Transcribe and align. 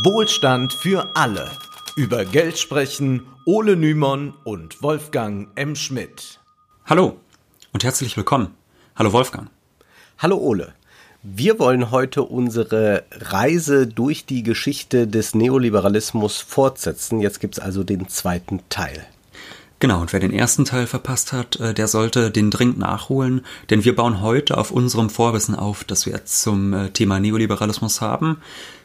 Wohlstand 0.00 0.72
für 0.72 1.14
alle. 1.14 1.50
Über 1.96 2.24
Geld 2.24 2.58
sprechen 2.58 3.26
Ole 3.44 3.76
Nymon 3.76 4.32
und 4.42 4.82
Wolfgang 4.82 5.48
M. 5.54 5.76
Schmidt. 5.76 6.40
Hallo 6.86 7.18
und 7.74 7.84
herzlich 7.84 8.16
willkommen. 8.16 8.54
Hallo 8.96 9.12
Wolfgang. 9.12 9.50
Hallo 10.16 10.38
Ole. 10.38 10.72
Wir 11.22 11.58
wollen 11.58 11.90
heute 11.90 12.22
unsere 12.22 13.04
Reise 13.12 13.86
durch 13.86 14.24
die 14.24 14.42
Geschichte 14.42 15.06
des 15.06 15.34
Neoliberalismus 15.34 16.38
fortsetzen. 16.38 17.20
Jetzt 17.20 17.40
gibt 17.40 17.58
es 17.58 17.62
also 17.62 17.84
den 17.84 18.08
zweiten 18.08 18.62
Teil. 18.70 19.04
Genau, 19.82 20.00
und 20.00 20.12
wer 20.12 20.20
den 20.20 20.32
ersten 20.32 20.64
Teil 20.64 20.86
verpasst 20.86 21.32
hat, 21.32 21.58
äh, 21.58 21.74
der 21.74 21.88
sollte 21.88 22.30
den 22.30 22.52
dringend 22.52 22.78
nachholen, 22.78 23.40
denn 23.68 23.84
wir 23.84 23.96
bauen 23.96 24.20
heute 24.20 24.56
auf 24.56 24.70
unserem 24.70 25.10
Vorwissen 25.10 25.56
auf, 25.56 25.82
das 25.82 26.06
wir 26.06 26.12
jetzt 26.12 26.40
zum 26.40 26.72
äh, 26.72 26.90
Thema 26.90 27.18
Neoliberalismus 27.18 28.00
haben. 28.00 28.36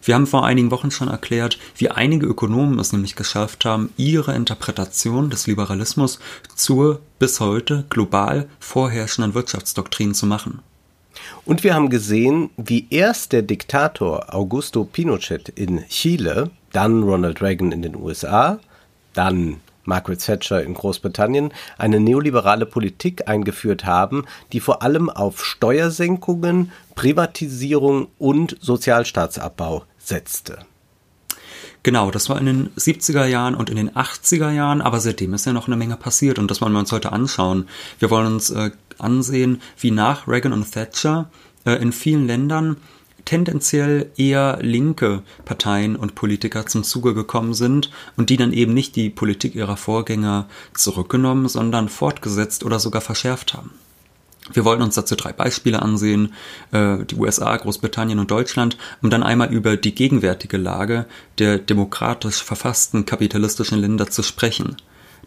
Wir 0.02 0.16
haben 0.16 0.26
vor 0.26 0.44
einigen 0.44 0.72
Wochen 0.72 0.90
schon 0.90 1.08
erklärt, 1.08 1.60
wie 1.76 1.92
einige 1.92 2.26
Ökonomen 2.26 2.80
es 2.80 2.94
nämlich 2.94 3.16
geschafft 3.16 3.64
haben, 3.64 3.94
ihre 3.96 4.34
Interpretation 4.34 5.30
des 5.30 5.46
Liberalismus 5.46 6.18
zur 6.56 7.00
bis 7.20 7.40
heute 7.40 7.86
global 7.92 8.50
vorherrschenden 8.60 9.36
Wirtschaftsdoktrin 9.36 10.16
zu 10.16 10.26
machen. 10.26 10.62
Und 11.46 11.64
wir 11.64 11.76
haben 11.76 11.92
gesehen, 11.92 12.50
wie 12.58 12.88
erst 12.90 13.34
der 13.34 13.44
Diktator 13.44 14.34
Augusto 14.34 14.84
Pinochet 14.84 15.50
in 15.50 15.88
Chile, 15.90 16.50
dann 16.72 17.04
Ronald 17.04 17.40
Reagan 17.44 17.72
in 17.72 17.84
den 17.84 17.96
USA, 17.96 18.58
dann 19.14 19.58
Margaret 19.88 20.24
Thatcher 20.24 20.64
in 20.64 20.74
Großbritannien 20.74 21.52
eine 21.78 22.00
neoliberale 22.00 22.66
Politik 22.66 23.28
eingeführt 23.28 23.86
haben, 23.86 24.26
die 24.52 24.60
vor 24.60 24.84
allem 24.84 25.10
auf 25.10 25.44
Steuersenkungen, 25.44 26.72
Privatisierung 26.96 28.08
und 28.20 28.58
Sozialstaatsabbau 28.60 29.84
setzte. 29.98 30.60
Genau, 31.84 32.12
das 32.12 32.28
war 32.30 32.38
in 32.38 32.46
den 32.46 32.70
70er 32.76 33.26
Jahren 33.26 33.56
und 33.56 33.70
in 33.70 33.78
den 33.78 33.92
80er 33.92 34.52
Jahren, 34.52 34.82
aber 34.82 35.00
seitdem 35.00 35.34
ist 35.34 35.46
ja 35.46 35.54
noch 35.54 35.68
eine 35.68 35.78
Menge 35.78 35.96
passiert 35.96 36.38
und 36.38 36.52
das 36.52 36.60
wollen 36.60 36.74
wir 36.74 36.80
uns 36.80 36.92
heute 36.92 37.14
anschauen. 37.14 37.70
Wir 38.00 38.10
wollen 38.10 38.28
uns 38.28 38.50
äh, 38.50 38.72
ansehen, 38.98 39.62
wie 39.80 39.92
nach 39.92 40.28
Reagan 40.28 40.52
und 40.54 40.70
Thatcher 40.70 41.30
äh, 41.66 41.76
in 41.82 41.94
vielen 41.94 42.28
Ländern 42.28 42.78
tendenziell 43.28 44.10
eher 44.16 44.58
linke 44.62 45.22
Parteien 45.44 45.98
und 45.98 46.16
Politiker 46.16 46.66
zum 46.66 46.84
Zuge 46.84 47.14
gekommen 47.14 47.54
sind 47.54 47.92
und 48.16 48.30
die 48.30 48.38
dann 48.38 48.54
eben 48.54 48.74
nicht 48.74 48.96
die 48.96 49.10
Politik 49.10 49.54
ihrer 49.54 49.76
Vorgänger 49.76 50.48
zurückgenommen, 50.74 51.50
sondern 51.50 51.90
fortgesetzt 51.90 52.64
oder 52.64 52.80
sogar 52.80 53.02
verschärft 53.02 53.54
haben. 53.54 53.72
Wir 54.54 54.64
wollten 54.64 54.82
uns 54.82 54.96
dazu 54.96 55.16
drei 55.16 55.34
Beispiele 55.34 55.82
ansehen, 55.82 56.34
äh, 56.72 57.00
die 57.04 57.16
USA, 57.16 57.58
Großbritannien 57.58 58.20
und 58.20 58.32
Deutschland, 58.32 58.78
um 59.02 59.10
dann 59.10 59.24
einmal 59.24 59.52
über 59.54 59.76
die 59.76 59.94
gegenwärtige 59.94 60.56
Lage 60.56 61.06
der 61.38 61.58
demokratisch 61.58 62.42
verfassten 62.42 63.06
kapitalistischen 63.06 63.78
Länder 63.78 64.10
zu 64.10 64.24
sprechen. 64.24 64.78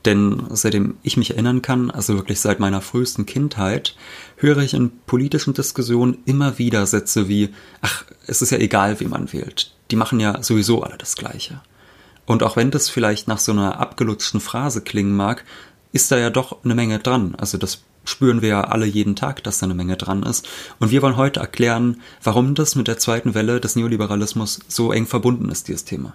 Denn 0.05 0.45
seitdem 0.51 0.97
ich 1.03 1.17
mich 1.17 1.33
erinnern 1.33 1.61
kann, 1.61 1.91
also 1.91 2.15
wirklich 2.15 2.41
seit 2.41 2.59
meiner 2.59 2.81
frühesten 2.81 3.27
Kindheit, 3.27 3.97
höre 4.37 4.59
ich 4.59 4.75
in 4.75 4.91
politischen 5.07 5.53
Diskussionen 5.53 6.19
immer 6.25 6.59
wieder 6.59 6.87
Sätze 6.87 7.29
wie, 7.29 7.51
ach, 7.83 8.05
es 8.27 8.41
ist 8.41 8.51
ja 8.51 8.59
egal, 8.59 9.01
wie 9.01 9.07
man 9.07 9.33
wählt. 9.33 9.75
Die 9.91 9.97
machen 9.97 10.21
ja 10.21 10.43
sowieso 10.43 10.83
alle 10.83 10.97
das 10.97 11.17
Gleiche. 11.17 11.61
Und 12.25 12.43
auch 12.43 12.57
wenn 12.57 12.71
das 12.71 12.89
vielleicht 12.89 13.29
nach 13.29 13.39
so 13.39 13.53
einer 13.53 13.79
abgelutschten 13.81 14.41
Phrase 14.41 14.81
klingen 14.81 15.15
mag, 15.15 15.45
ist 15.93 16.11
da 16.11 16.17
ja 16.17 16.31
doch 16.31 16.65
eine 16.65 16.75
Menge 16.75 16.99
dran. 16.99 17.35
Also 17.37 17.59
das 17.59 17.83
spüren 18.05 18.41
wir 18.41 18.49
ja 18.49 18.61
alle 18.65 18.87
jeden 18.87 19.17
Tag, 19.17 19.43
dass 19.45 19.59
da 19.59 19.67
eine 19.67 19.75
Menge 19.75 19.97
dran 19.97 20.23
ist. 20.23 20.49
Und 20.79 20.91
wir 20.91 21.03
wollen 21.03 21.17
heute 21.17 21.41
erklären, 21.41 22.01
warum 22.23 22.55
das 22.55 22.75
mit 22.75 22.89
der 22.89 22.99
zweiten 22.99 23.35
Welle 23.35 23.61
des 23.61 23.77
Neoliberalismus 23.77 24.61
so 24.69 24.93
eng 24.93 25.07
verbunden 25.07 25.51
ist, 25.51 25.69
dieses 25.69 25.85
Thema. 25.85 26.15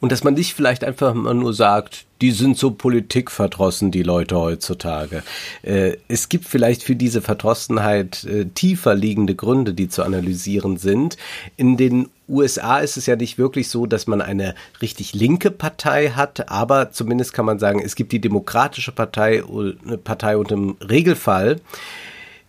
Und 0.00 0.12
dass 0.12 0.24
man 0.24 0.34
nicht 0.34 0.54
vielleicht 0.54 0.84
einfach 0.84 1.12
mal 1.14 1.34
nur 1.34 1.52
sagt, 1.52 2.06
die 2.20 2.30
sind 2.30 2.56
so 2.56 2.70
politikverdrossen, 2.70 3.90
die 3.90 4.02
Leute 4.02 4.36
heutzutage. 4.36 5.22
Äh, 5.62 5.96
es 6.08 6.28
gibt 6.28 6.46
vielleicht 6.46 6.82
für 6.82 6.96
diese 6.96 7.22
Verdrossenheit 7.22 8.24
äh, 8.24 8.46
tiefer 8.46 8.94
liegende 8.94 9.34
Gründe, 9.34 9.74
die 9.74 9.88
zu 9.88 10.02
analysieren 10.02 10.76
sind. 10.76 11.16
In 11.56 11.76
den 11.76 12.08
USA 12.28 12.78
ist 12.78 12.96
es 12.96 13.06
ja 13.06 13.16
nicht 13.16 13.38
wirklich 13.38 13.68
so, 13.68 13.86
dass 13.86 14.06
man 14.06 14.20
eine 14.20 14.54
richtig 14.82 15.14
linke 15.14 15.50
Partei 15.50 16.10
hat, 16.10 16.50
aber 16.50 16.90
zumindest 16.90 17.32
kann 17.32 17.46
man 17.46 17.58
sagen, 17.58 17.80
es 17.80 17.94
gibt 17.94 18.12
die 18.12 18.20
Demokratische 18.20 18.92
Partei, 18.92 19.42
eine 19.42 19.98
Partei 19.98 20.36
und 20.36 20.52
im 20.52 20.76
Regelfall 20.88 21.60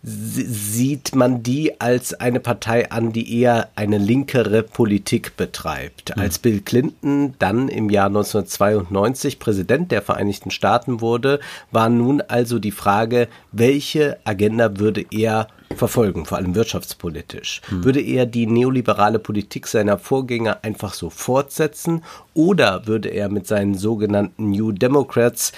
sieht 0.02 1.14
man 1.14 1.42
die 1.42 1.78
als 1.80 2.14
eine 2.14 2.40
Partei 2.40 2.90
an, 2.90 3.12
die 3.12 3.40
eher 3.40 3.68
eine 3.74 3.98
linkere 3.98 4.62
Politik 4.62 5.36
betreibt. 5.36 6.16
Mhm. 6.16 6.22
Als 6.22 6.38
Bill 6.38 6.60
Clinton 6.60 7.34
dann 7.38 7.68
im 7.68 7.90
Jahr 7.90 8.06
1992 8.06 9.38
Präsident 9.38 9.92
der 9.92 10.00
Vereinigten 10.00 10.50
Staaten 10.50 11.02
wurde, 11.02 11.38
war 11.70 11.90
nun 11.90 12.22
also 12.22 12.58
die 12.58 12.70
Frage, 12.70 13.28
welche 13.52 14.18
Agenda 14.24 14.78
würde 14.78 15.04
er 15.10 15.48
verfolgen, 15.76 16.24
vor 16.24 16.38
allem 16.38 16.54
wirtschaftspolitisch? 16.54 17.60
Mhm. 17.70 17.84
Würde 17.84 18.00
er 18.00 18.24
die 18.24 18.46
neoliberale 18.46 19.18
Politik 19.18 19.66
seiner 19.66 19.98
Vorgänger 19.98 20.60
einfach 20.62 20.94
so 20.94 21.10
fortsetzen 21.10 22.02
oder 22.32 22.86
würde 22.86 23.10
er 23.10 23.28
mit 23.28 23.46
seinen 23.46 23.74
sogenannten 23.74 24.50
New 24.50 24.72
Democrats 24.72 25.52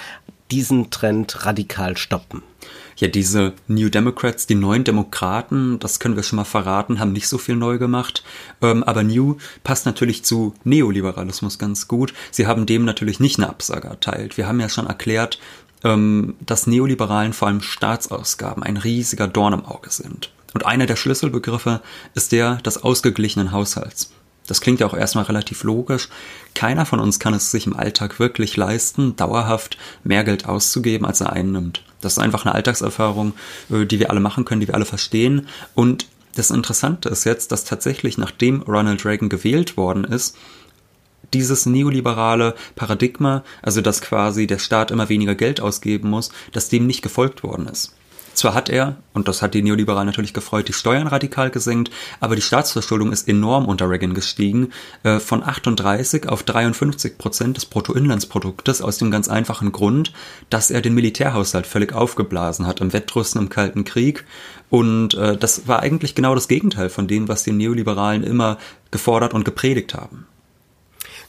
diesen 0.50 0.90
Trend 0.90 1.46
radikal 1.46 1.96
stoppen? 1.96 2.42
Ja, 2.96 3.08
diese 3.08 3.52
New 3.68 3.88
Democrats, 3.88 4.46
die 4.46 4.54
neuen 4.54 4.84
Demokraten, 4.84 5.78
das 5.78 5.98
können 5.98 6.16
wir 6.16 6.22
schon 6.22 6.36
mal 6.36 6.44
verraten, 6.44 7.00
haben 7.00 7.12
nicht 7.12 7.28
so 7.28 7.38
viel 7.38 7.56
neu 7.56 7.78
gemacht. 7.78 8.22
Ähm, 8.60 8.82
aber 8.84 9.02
New 9.02 9.36
passt 9.64 9.86
natürlich 9.86 10.24
zu 10.24 10.54
Neoliberalismus 10.64 11.58
ganz 11.58 11.88
gut. 11.88 12.12
Sie 12.30 12.46
haben 12.46 12.66
dem 12.66 12.84
natürlich 12.84 13.20
nicht 13.20 13.38
eine 13.38 13.48
Absage 13.48 13.88
erteilt. 13.88 14.36
Wir 14.36 14.46
haben 14.46 14.60
ja 14.60 14.68
schon 14.68 14.86
erklärt, 14.86 15.38
ähm, 15.84 16.34
dass 16.40 16.66
Neoliberalen 16.66 17.32
vor 17.32 17.48
allem 17.48 17.62
Staatsausgaben 17.62 18.62
ein 18.62 18.76
riesiger 18.76 19.28
Dorn 19.28 19.54
im 19.54 19.64
Auge 19.64 19.90
sind. 19.90 20.32
Und 20.54 20.66
einer 20.66 20.86
der 20.86 20.96
Schlüsselbegriffe 20.96 21.80
ist 22.14 22.32
der 22.32 22.56
des 22.56 22.82
ausgeglichenen 22.82 23.52
Haushalts. 23.52 24.12
Das 24.46 24.60
klingt 24.60 24.80
ja 24.80 24.86
auch 24.86 24.94
erstmal 24.94 25.24
relativ 25.24 25.62
logisch. 25.62 26.08
Keiner 26.54 26.84
von 26.84 27.00
uns 27.00 27.18
kann 27.18 27.32
es 27.32 27.50
sich 27.50 27.66
im 27.66 27.76
Alltag 27.76 28.18
wirklich 28.18 28.56
leisten, 28.56 29.16
dauerhaft 29.16 29.78
mehr 30.04 30.24
Geld 30.24 30.46
auszugeben, 30.46 31.06
als 31.06 31.20
er 31.20 31.32
einnimmt. 31.32 31.84
Das 32.02 32.14
ist 32.14 32.18
einfach 32.18 32.44
eine 32.44 32.54
Alltagserfahrung, 32.54 33.32
äh, 33.70 33.86
die 33.86 33.98
wir 33.98 34.10
alle 34.10 34.20
machen 34.20 34.44
können, 34.44 34.60
die 34.60 34.68
wir 34.68 34.74
alle 34.74 34.84
verstehen. 34.84 35.48
Und 35.74 36.06
das 36.34 36.50
Interessante 36.50 37.08
ist 37.08 37.24
jetzt, 37.24 37.52
dass 37.52 37.64
tatsächlich 37.64 38.18
nachdem 38.18 38.62
Ronald 38.62 39.04
Reagan 39.04 39.28
gewählt 39.28 39.76
worden 39.76 40.04
ist, 40.04 40.36
dieses 41.32 41.66
neoliberale 41.66 42.54
Paradigma, 42.74 43.42
also 43.62 43.80
dass 43.80 44.02
quasi 44.02 44.46
der 44.46 44.58
Staat 44.58 44.90
immer 44.90 45.08
weniger 45.08 45.34
Geld 45.34 45.60
ausgeben 45.60 46.10
muss, 46.10 46.30
dass 46.52 46.68
dem 46.68 46.86
nicht 46.86 47.02
gefolgt 47.02 47.42
worden 47.42 47.66
ist. 47.68 47.94
Zwar 48.34 48.54
hat 48.54 48.68
er, 48.68 48.96
und 49.12 49.28
das 49.28 49.42
hat 49.42 49.54
die 49.54 49.62
Neoliberalen 49.62 50.06
natürlich 50.06 50.32
gefreut, 50.32 50.68
die 50.68 50.72
Steuern 50.72 51.06
radikal 51.06 51.50
gesenkt, 51.50 51.90
aber 52.20 52.36
die 52.36 52.42
Staatsverschuldung 52.42 53.12
ist 53.12 53.28
enorm 53.28 53.66
unter 53.66 53.88
Reagan 53.88 54.14
gestiegen, 54.14 54.72
äh, 55.02 55.18
von 55.18 55.42
38 55.42 56.28
auf 56.28 56.42
53 56.42 57.18
Prozent 57.18 57.56
des 57.56 57.66
Bruttoinlandsproduktes 57.66 58.80
aus 58.82 58.98
dem 58.98 59.10
ganz 59.10 59.28
einfachen 59.28 59.72
Grund, 59.72 60.12
dass 60.50 60.70
er 60.70 60.80
den 60.80 60.94
Militärhaushalt 60.94 61.66
völlig 61.66 61.92
aufgeblasen 61.92 62.66
hat 62.66 62.80
im 62.80 62.92
Wettrüsten 62.92 63.40
im 63.40 63.48
Kalten 63.48 63.84
Krieg. 63.84 64.24
Und 64.70 65.14
äh, 65.14 65.36
das 65.36 65.68
war 65.68 65.80
eigentlich 65.80 66.14
genau 66.14 66.34
das 66.34 66.48
Gegenteil 66.48 66.88
von 66.88 67.06
dem, 67.06 67.28
was 67.28 67.44
die 67.44 67.52
Neoliberalen 67.52 68.24
immer 68.24 68.58
gefordert 68.90 69.34
und 69.34 69.44
gepredigt 69.44 69.94
haben. 69.94 70.26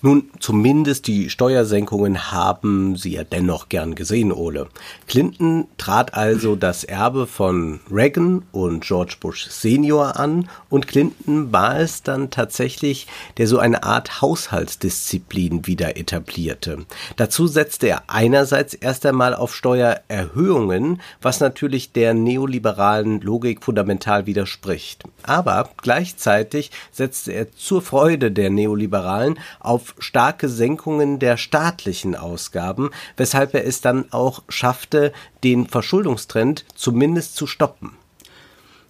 Nun, 0.06 0.30
zumindest 0.38 1.08
die 1.08 1.30
Steuersenkungen 1.30 2.30
haben 2.34 2.98
Sie 2.98 3.14
ja 3.14 3.24
dennoch 3.24 3.70
gern 3.70 3.96
gesehen, 3.96 4.34
Ole. 4.34 4.68
Clinton 5.08 5.70
trat 5.78 6.14
also 6.14 6.58
das 6.58 6.84
Erbe 6.84 7.26
von 7.26 7.80
Reagan 7.90 8.44
und 8.52 8.84
George 8.84 9.16
Bush 9.22 9.48
Senior 9.48 10.20
an 10.20 10.50
und 10.70 10.90
Clinton 10.90 11.54
war 11.54 11.80
es 11.80 12.04
dann 12.04 12.32
tatsächlich, 12.32 13.08
der 13.38 13.48
so 13.48 13.60
eine 13.60 13.84
Art 13.84 14.22
Haushaltsdisziplin 14.22 15.68
wieder 15.68 15.96
etablierte. 15.96 16.86
Dazu 17.16 17.48
setzte 17.48 17.88
er 17.88 18.04
einerseits 18.08 18.74
erst 18.74 19.06
einmal 19.06 19.34
auf 19.34 19.56
Steuererhöhungen, 19.56 21.02
was 21.22 21.40
natürlich 21.40 21.94
der 21.94 22.14
neoliberalen 22.14 23.22
Logik 23.22 23.64
fundamental 23.64 24.26
widerspricht. 24.26 25.06
Aber 25.24 25.70
gleichzeitig 25.78 26.72
setzte 26.92 27.32
er 27.32 27.54
zur 27.54 27.82
Freude 27.82 28.34
der 28.34 28.50
Neoliberalen 28.50 29.40
auf 29.62 29.93
starke 30.00 30.50
Senkungen 30.50 31.20
der 31.20 31.38
staatlichen 31.38 32.16
Ausgaben, 32.16 32.92
weshalb 33.18 33.54
er 33.54 33.66
es 33.66 33.82
dann 33.82 34.12
auch 34.12 34.44
schaffte, 34.50 35.14
den 35.44 35.68
Verschuldungstrend 35.68 36.66
zumindest 36.76 37.36
zu 37.36 37.48
stoppen. 37.48 37.98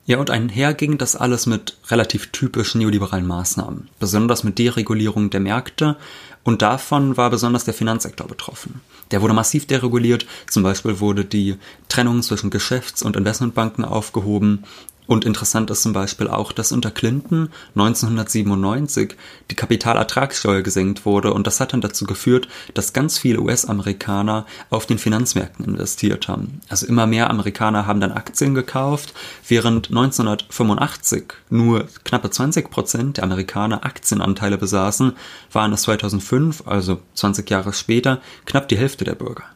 Ja, 0.06 0.18
und 0.18 0.30
einher 0.30 0.74
ging 0.74 0.98
das 0.98 1.16
alles 1.16 1.46
mit 1.46 1.78
relativ 1.88 2.32
typischen 2.34 2.80
neoliberalen 2.80 3.26
Maßnahmen, 3.26 3.90
besonders 4.00 4.44
mit 4.44 4.60
Deregulierung 4.60 5.30
der 5.30 5.40
Märkte 5.40 5.96
und 6.44 6.62
davon 6.62 7.16
war 7.16 7.30
besonders 7.30 7.64
der 7.64 7.74
Finanzsektor 7.74 8.28
betroffen. 8.28 8.82
Der 9.12 9.22
wurde 9.22 9.34
massiv 9.34 9.66
dereguliert, 9.66 10.26
zum 10.50 10.64
Beispiel 10.64 11.00
wurde 11.00 11.24
die 11.24 11.56
Trennung 11.88 12.22
zwischen 12.22 12.50
Geschäfts- 12.50 13.02
und 13.02 13.16
Investmentbanken 13.16 13.86
aufgehoben 13.86 14.66
Und 15.06 15.26
interessant 15.26 15.70
ist 15.70 15.82
zum 15.82 15.94
Beispiel 15.94 16.28
auch, 16.28 16.52
dass 16.52 16.72
unter 16.72 16.92
Clinton 16.92 17.50
1997 17.76 19.16
die 19.52 19.56
Kapitalertragssteuer 19.56 20.62
gesenkt 20.62 21.06
wurde 21.06 21.34
und 21.34 21.46
das 21.46 21.60
hat 21.60 21.74
dann 21.74 21.82
dazu 21.82 22.06
geführt, 22.06 22.48
dass 22.74 22.94
ganz 22.94 23.18
viele 23.18 23.42
US-Amerikaner 23.42 24.46
auf 24.70 24.86
den 24.86 24.98
Finanzmärkten 24.98 25.66
investiert 25.66 26.28
haben. 26.28 26.62
Also 26.70 26.86
immer 26.88 27.06
mehr 27.06 27.30
Amerikaner 27.30 27.86
haben 27.86 28.00
dann 28.00 28.12
Aktien 28.12 28.56
gekauft, 28.56 29.14
während 29.48 29.90
1985 29.90 31.34
nur 31.50 31.88
knappe 32.04 32.30
20 32.30 32.70
Prozent 32.70 33.18
der 33.18 33.26
Amerikaner 33.26 33.86
Aktienanteile 33.86 34.58
besaßen, 34.58 35.14
waren 35.52 35.74
es 35.74 35.84
2005, 35.84 36.64
also 36.66 37.00
20 37.16 37.50
Jahre 37.50 37.74
später, 37.74 38.22
knapp 38.46 38.68
die 38.70 38.78
Hälfte 38.78 39.04
der 39.04 39.16
Bürger 39.16 39.53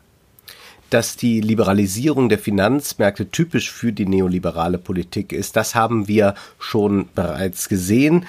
dass 0.90 1.18
die 1.18 1.42
Liberalisierung 1.42 2.30
der 2.30 2.40
Finanzmärkte 2.40 3.30
typisch 3.30 3.72
für 3.72 3.92
die 3.92 4.06
neoliberale 4.06 4.78
Politik 4.78 5.34
ist. 5.34 5.56
Das 5.56 5.76
haben 5.76 6.08
wir 6.08 6.36
schon 6.60 7.10
bereits 7.14 7.70
gesehen. 7.70 8.26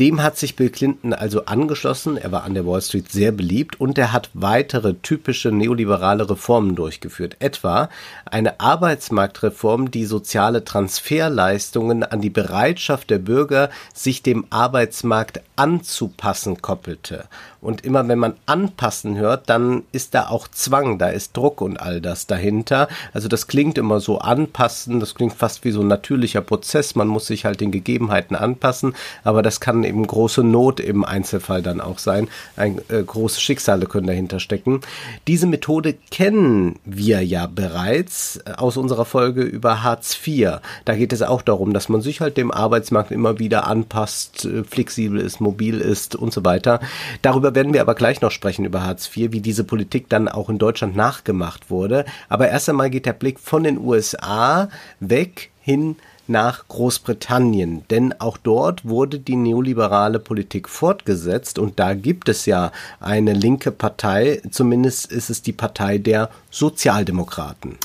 Dem 0.00 0.24
hat 0.24 0.36
sich 0.36 0.56
Bill 0.56 0.70
Clinton 0.70 1.12
also 1.12 1.44
angeschlossen. 1.44 2.16
Er 2.16 2.32
war 2.32 2.42
an 2.42 2.54
der 2.54 2.66
Wall 2.66 2.82
Street 2.82 3.12
sehr 3.12 3.30
beliebt 3.30 3.80
und 3.80 3.96
er 3.96 4.12
hat 4.12 4.28
weitere 4.34 4.94
typische 4.94 5.52
neoliberale 5.52 6.28
Reformen 6.28 6.74
durchgeführt. 6.74 7.36
Etwa 7.38 7.88
eine 8.24 8.58
Arbeitsmarktreform, 8.58 9.92
die 9.92 10.04
soziale 10.04 10.64
Transferleistungen 10.64 12.02
an 12.02 12.20
die 12.20 12.30
Bereitschaft 12.30 13.08
der 13.08 13.18
Bürger, 13.18 13.70
sich 13.94 14.24
dem 14.24 14.46
Arbeitsmarkt 14.50 15.42
anzupassen, 15.56 16.60
koppelte. 16.60 17.24
Und 17.60 17.82
immer 17.82 18.06
wenn 18.08 18.18
man 18.18 18.34
anpassen 18.44 19.16
hört, 19.16 19.48
dann 19.48 19.84
ist 19.90 20.14
da 20.14 20.28
auch 20.28 20.48
Zwang, 20.48 20.98
da 20.98 21.08
ist 21.08 21.34
Druck 21.34 21.62
und 21.62 21.80
all 21.80 22.00
das 22.02 22.26
dahinter. 22.26 22.88
Also 23.14 23.28
das 23.28 23.46
klingt 23.46 23.78
immer 23.78 24.00
so 24.00 24.18
anpassen, 24.18 25.00
das 25.00 25.14
klingt 25.14 25.32
fast 25.32 25.64
wie 25.64 25.70
so 25.70 25.80
ein 25.80 25.88
natürlicher 25.88 26.42
Prozess. 26.42 26.94
Man 26.94 27.08
muss 27.08 27.26
sich 27.26 27.46
halt 27.46 27.60
den 27.60 27.70
Gegebenheiten 27.70 28.36
anpassen, 28.36 28.94
aber 29.22 29.42
das 29.42 29.60
kann 29.60 29.82
eben 29.84 30.06
große 30.06 30.42
Not 30.44 30.78
im 30.80 31.04
Einzelfall 31.04 31.62
dann 31.62 31.80
auch 31.80 31.98
sein. 31.98 32.28
Ein, 32.56 32.82
äh, 32.88 33.02
große 33.02 33.40
Schicksale 33.40 33.86
können 33.86 34.08
dahinter 34.08 34.40
stecken. 34.40 34.82
Diese 35.26 35.46
Methode 35.46 35.94
kennen 36.10 36.78
wir 36.84 37.24
ja 37.24 37.46
bereits 37.46 38.36
äh, 38.44 38.52
aus 38.56 38.76
unserer 38.76 39.06
Folge 39.06 39.42
über 39.42 39.82
Hartz 39.82 40.18
IV. 40.26 40.58
Da 40.84 40.94
geht 40.94 41.12
es 41.14 41.22
auch 41.22 41.40
darum, 41.40 41.72
dass 41.72 41.88
man 41.88 42.02
sich 42.02 42.20
halt 42.20 42.36
dem 42.36 42.50
Arbeitsmarkt 42.50 43.10
immer 43.10 43.38
wieder 43.38 43.66
anpasst, 43.66 44.44
äh, 44.44 44.64
flexibel 44.64 45.18
ist, 45.18 45.40
mobil 45.44 45.80
ist 45.80 46.16
und 46.16 46.32
so 46.32 46.44
weiter. 46.44 46.80
Darüber 47.22 47.54
werden 47.54 47.72
wir 47.72 47.80
aber 47.80 47.94
gleich 47.94 48.20
noch 48.20 48.32
sprechen 48.32 48.64
über 48.64 48.82
Hartz 48.82 49.08
IV, 49.14 49.30
wie 49.30 49.40
diese 49.40 49.62
Politik 49.62 50.08
dann 50.08 50.26
auch 50.28 50.48
in 50.48 50.58
Deutschland 50.58 50.96
nachgemacht 50.96 51.70
wurde. 51.70 52.04
Aber 52.28 52.48
erst 52.48 52.68
einmal 52.68 52.90
geht 52.90 53.06
der 53.06 53.12
Blick 53.12 53.38
von 53.38 53.62
den 53.62 53.78
USA 53.78 54.68
weg 54.98 55.50
hin 55.60 55.96
nach 56.26 56.66
Großbritannien, 56.68 57.84
denn 57.90 58.14
auch 58.18 58.38
dort 58.38 58.84
wurde 58.86 59.18
die 59.18 59.36
neoliberale 59.36 60.18
Politik 60.18 60.68
fortgesetzt 60.68 61.58
und 61.58 61.78
da 61.78 61.94
gibt 61.94 62.28
es 62.28 62.46
ja 62.46 62.72
eine 63.00 63.34
linke 63.34 63.70
Partei, 63.70 64.40
zumindest 64.50 65.12
ist 65.12 65.28
es 65.28 65.42
die 65.42 65.52
Partei 65.52 65.98
der 65.98 66.30
Sozialdemokraten. 66.50 67.76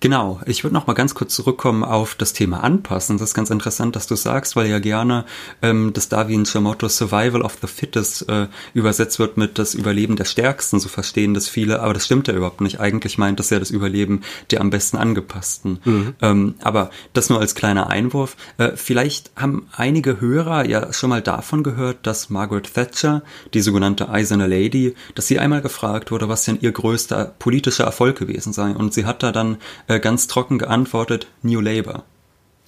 Genau, 0.00 0.40
ich 0.46 0.62
würde 0.62 0.74
noch 0.74 0.86
mal 0.86 0.92
ganz 0.92 1.14
kurz 1.14 1.34
zurückkommen 1.34 1.82
auf 1.82 2.14
das 2.14 2.32
Thema 2.32 2.62
Anpassen. 2.62 3.18
Das 3.18 3.30
ist 3.30 3.34
ganz 3.34 3.50
interessant, 3.50 3.96
dass 3.96 4.06
du 4.06 4.14
sagst, 4.14 4.54
weil 4.54 4.68
ja 4.68 4.78
gerne 4.78 5.24
ähm, 5.60 5.92
das 5.92 6.08
Darwinsche 6.08 6.60
Motto 6.60 6.88
Survival 6.88 7.42
of 7.42 7.58
the 7.60 7.66
Fittest 7.66 8.28
äh, 8.28 8.46
übersetzt 8.74 9.18
wird 9.18 9.36
mit 9.36 9.58
das 9.58 9.74
Überleben 9.74 10.14
der 10.14 10.24
Stärksten, 10.24 10.78
so 10.78 10.88
verstehen 10.88 11.34
das 11.34 11.48
viele, 11.48 11.80
aber 11.80 11.94
das 11.94 12.04
stimmt 12.04 12.28
ja 12.28 12.34
überhaupt 12.34 12.60
nicht. 12.60 12.78
Eigentlich 12.78 13.18
meint 13.18 13.40
das 13.40 13.50
ja 13.50 13.58
das 13.58 13.70
Überleben 13.70 14.22
der 14.50 14.60
am 14.60 14.70
besten 14.70 14.98
angepassten. 14.98 15.80
Mhm. 15.84 16.14
Ähm, 16.22 16.54
aber 16.62 16.90
das 17.12 17.28
nur 17.28 17.40
als 17.40 17.56
kleiner 17.56 17.90
Einwurf. 17.90 18.36
Äh, 18.56 18.72
vielleicht 18.76 19.32
haben 19.34 19.66
einige 19.76 20.20
Hörer 20.20 20.64
ja 20.64 20.92
schon 20.92 21.10
mal 21.10 21.22
davon 21.22 21.64
gehört, 21.64 22.06
dass 22.06 22.30
Margaret 22.30 22.72
Thatcher, 22.72 23.22
die 23.52 23.60
sogenannte 23.60 24.08
Eiserne 24.08 24.46
Lady, 24.46 24.94
dass 25.16 25.26
sie 25.26 25.40
einmal 25.40 25.60
gefragt 25.60 26.12
wurde, 26.12 26.28
was 26.28 26.44
denn 26.44 26.58
ihr 26.60 26.70
größter 26.70 27.34
politischer 27.40 27.84
Erfolg 27.84 28.16
gewesen 28.16 28.52
sei. 28.52 28.70
Und 28.70 28.94
sie 28.94 29.04
hat 29.04 29.24
da 29.24 29.32
dann 29.32 29.56
äh, 29.88 30.00
ganz 30.00 30.26
trocken 30.26 30.58
geantwortet, 30.58 31.26
New 31.42 31.60
Labour. 31.60 32.04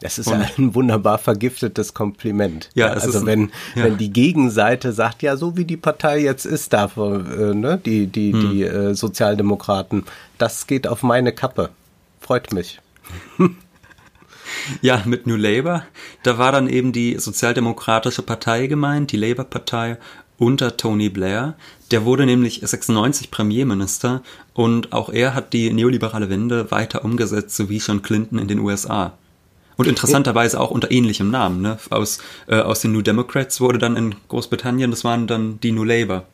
Das 0.01 0.19
ist 0.19 0.29
und, 0.29 0.59
ein 0.59 0.75
wunderbar 0.75 1.19
vergiftetes 1.19 1.93
Kompliment. 1.93 2.71
Ja, 2.75 2.89
also 2.89 3.19
ein, 3.19 3.27
wenn, 3.27 3.53
ja. 3.75 3.85
wenn 3.85 3.99
die 3.99 4.11
Gegenseite 4.11 4.93
sagt, 4.93 5.23
ja, 5.23 5.37
so 5.37 5.57
wie 5.57 5.67
die 5.67 5.77
Partei 5.77 6.21
jetzt 6.21 6.47
ist, 6.47 6.73
da, 6.73 6.87
äh, 6.97 7.55
ne, 7.55 7.79
die, 7.85 8.07
die, 8.07 8.33
hm. 8.33 8.41
die 8.41 8.63
äh, 8.63 8.95
Sozialdemokraten, 8.95 10.05
das 10.39 10.67
geht 10.67 10.87
auf 10.87 11.03
meine 11.03 11.33
Kappe. 11.33 11.69
Freut 12.21 12.53
mich. 12.53 12.81
ja, 14.81 15.03
mit 15.05 15.27
New 15.27 15.37
Labour, 15.37 15.85
da 16.23 16.39
war 16.39 16.53
dann 16.53 16.69
eben 16.69 16.93
die 16.93 17.19
Sozialdemokratische 17.19 18.23
Partei 18.23 18.67
gemeint, 18.69 19.13
die 19.13 19.19
Labour-Partei 19.19 19.99
unter 20.41 20.77
Tony 20.77 21.11
Blair. 21.11 21.55
Der 21.91 22.05
wurde 22.05 22.27
nämlich 22.27 22.61
96 22.65 23.31
Premierminister 23.31 24.23
und 24.55 24.93
auch 24.93 25.11
er 25.11 25.35
hat 25.35 25.53
die 25.53 25.73
neoliberale 25.73 26.31
Wende 26.31 26.71
weiter 26.71 27.05
umgesetzt, 27.05 27.55
so 27.55 27.69
wie 27.69 27.79
schon 27.79 28.03
Clinton 28.03 28.39
in 28.39 28.49
den 28.49 28.59
USA. 28.59 29.13
Und 29.77 29.87
interessanterweise 29.87 30.59
auch 30.59 30.71
unter 30.71 30.91
ähnlichem 30.91 31.31
Namen. 31.31 31.63
Ne? 31.63 31.79
Aus, 31.91 32.19
äh, 32.49 32.57
aus 32.57 32.81
den 32.81 32.93
New 32.93 33.03
Democrats 33.03 33.61
wurde 33.61 33.79
dann 33.79 33.97
in 33.97 34.15
Großbritannien, 34.29 34.91
das 34.91 35.05
waren 35.05 35.27
dann 35.27 35.61
die 35.61 35.73
New 35.73 35.85
Labour. 35.85 36.25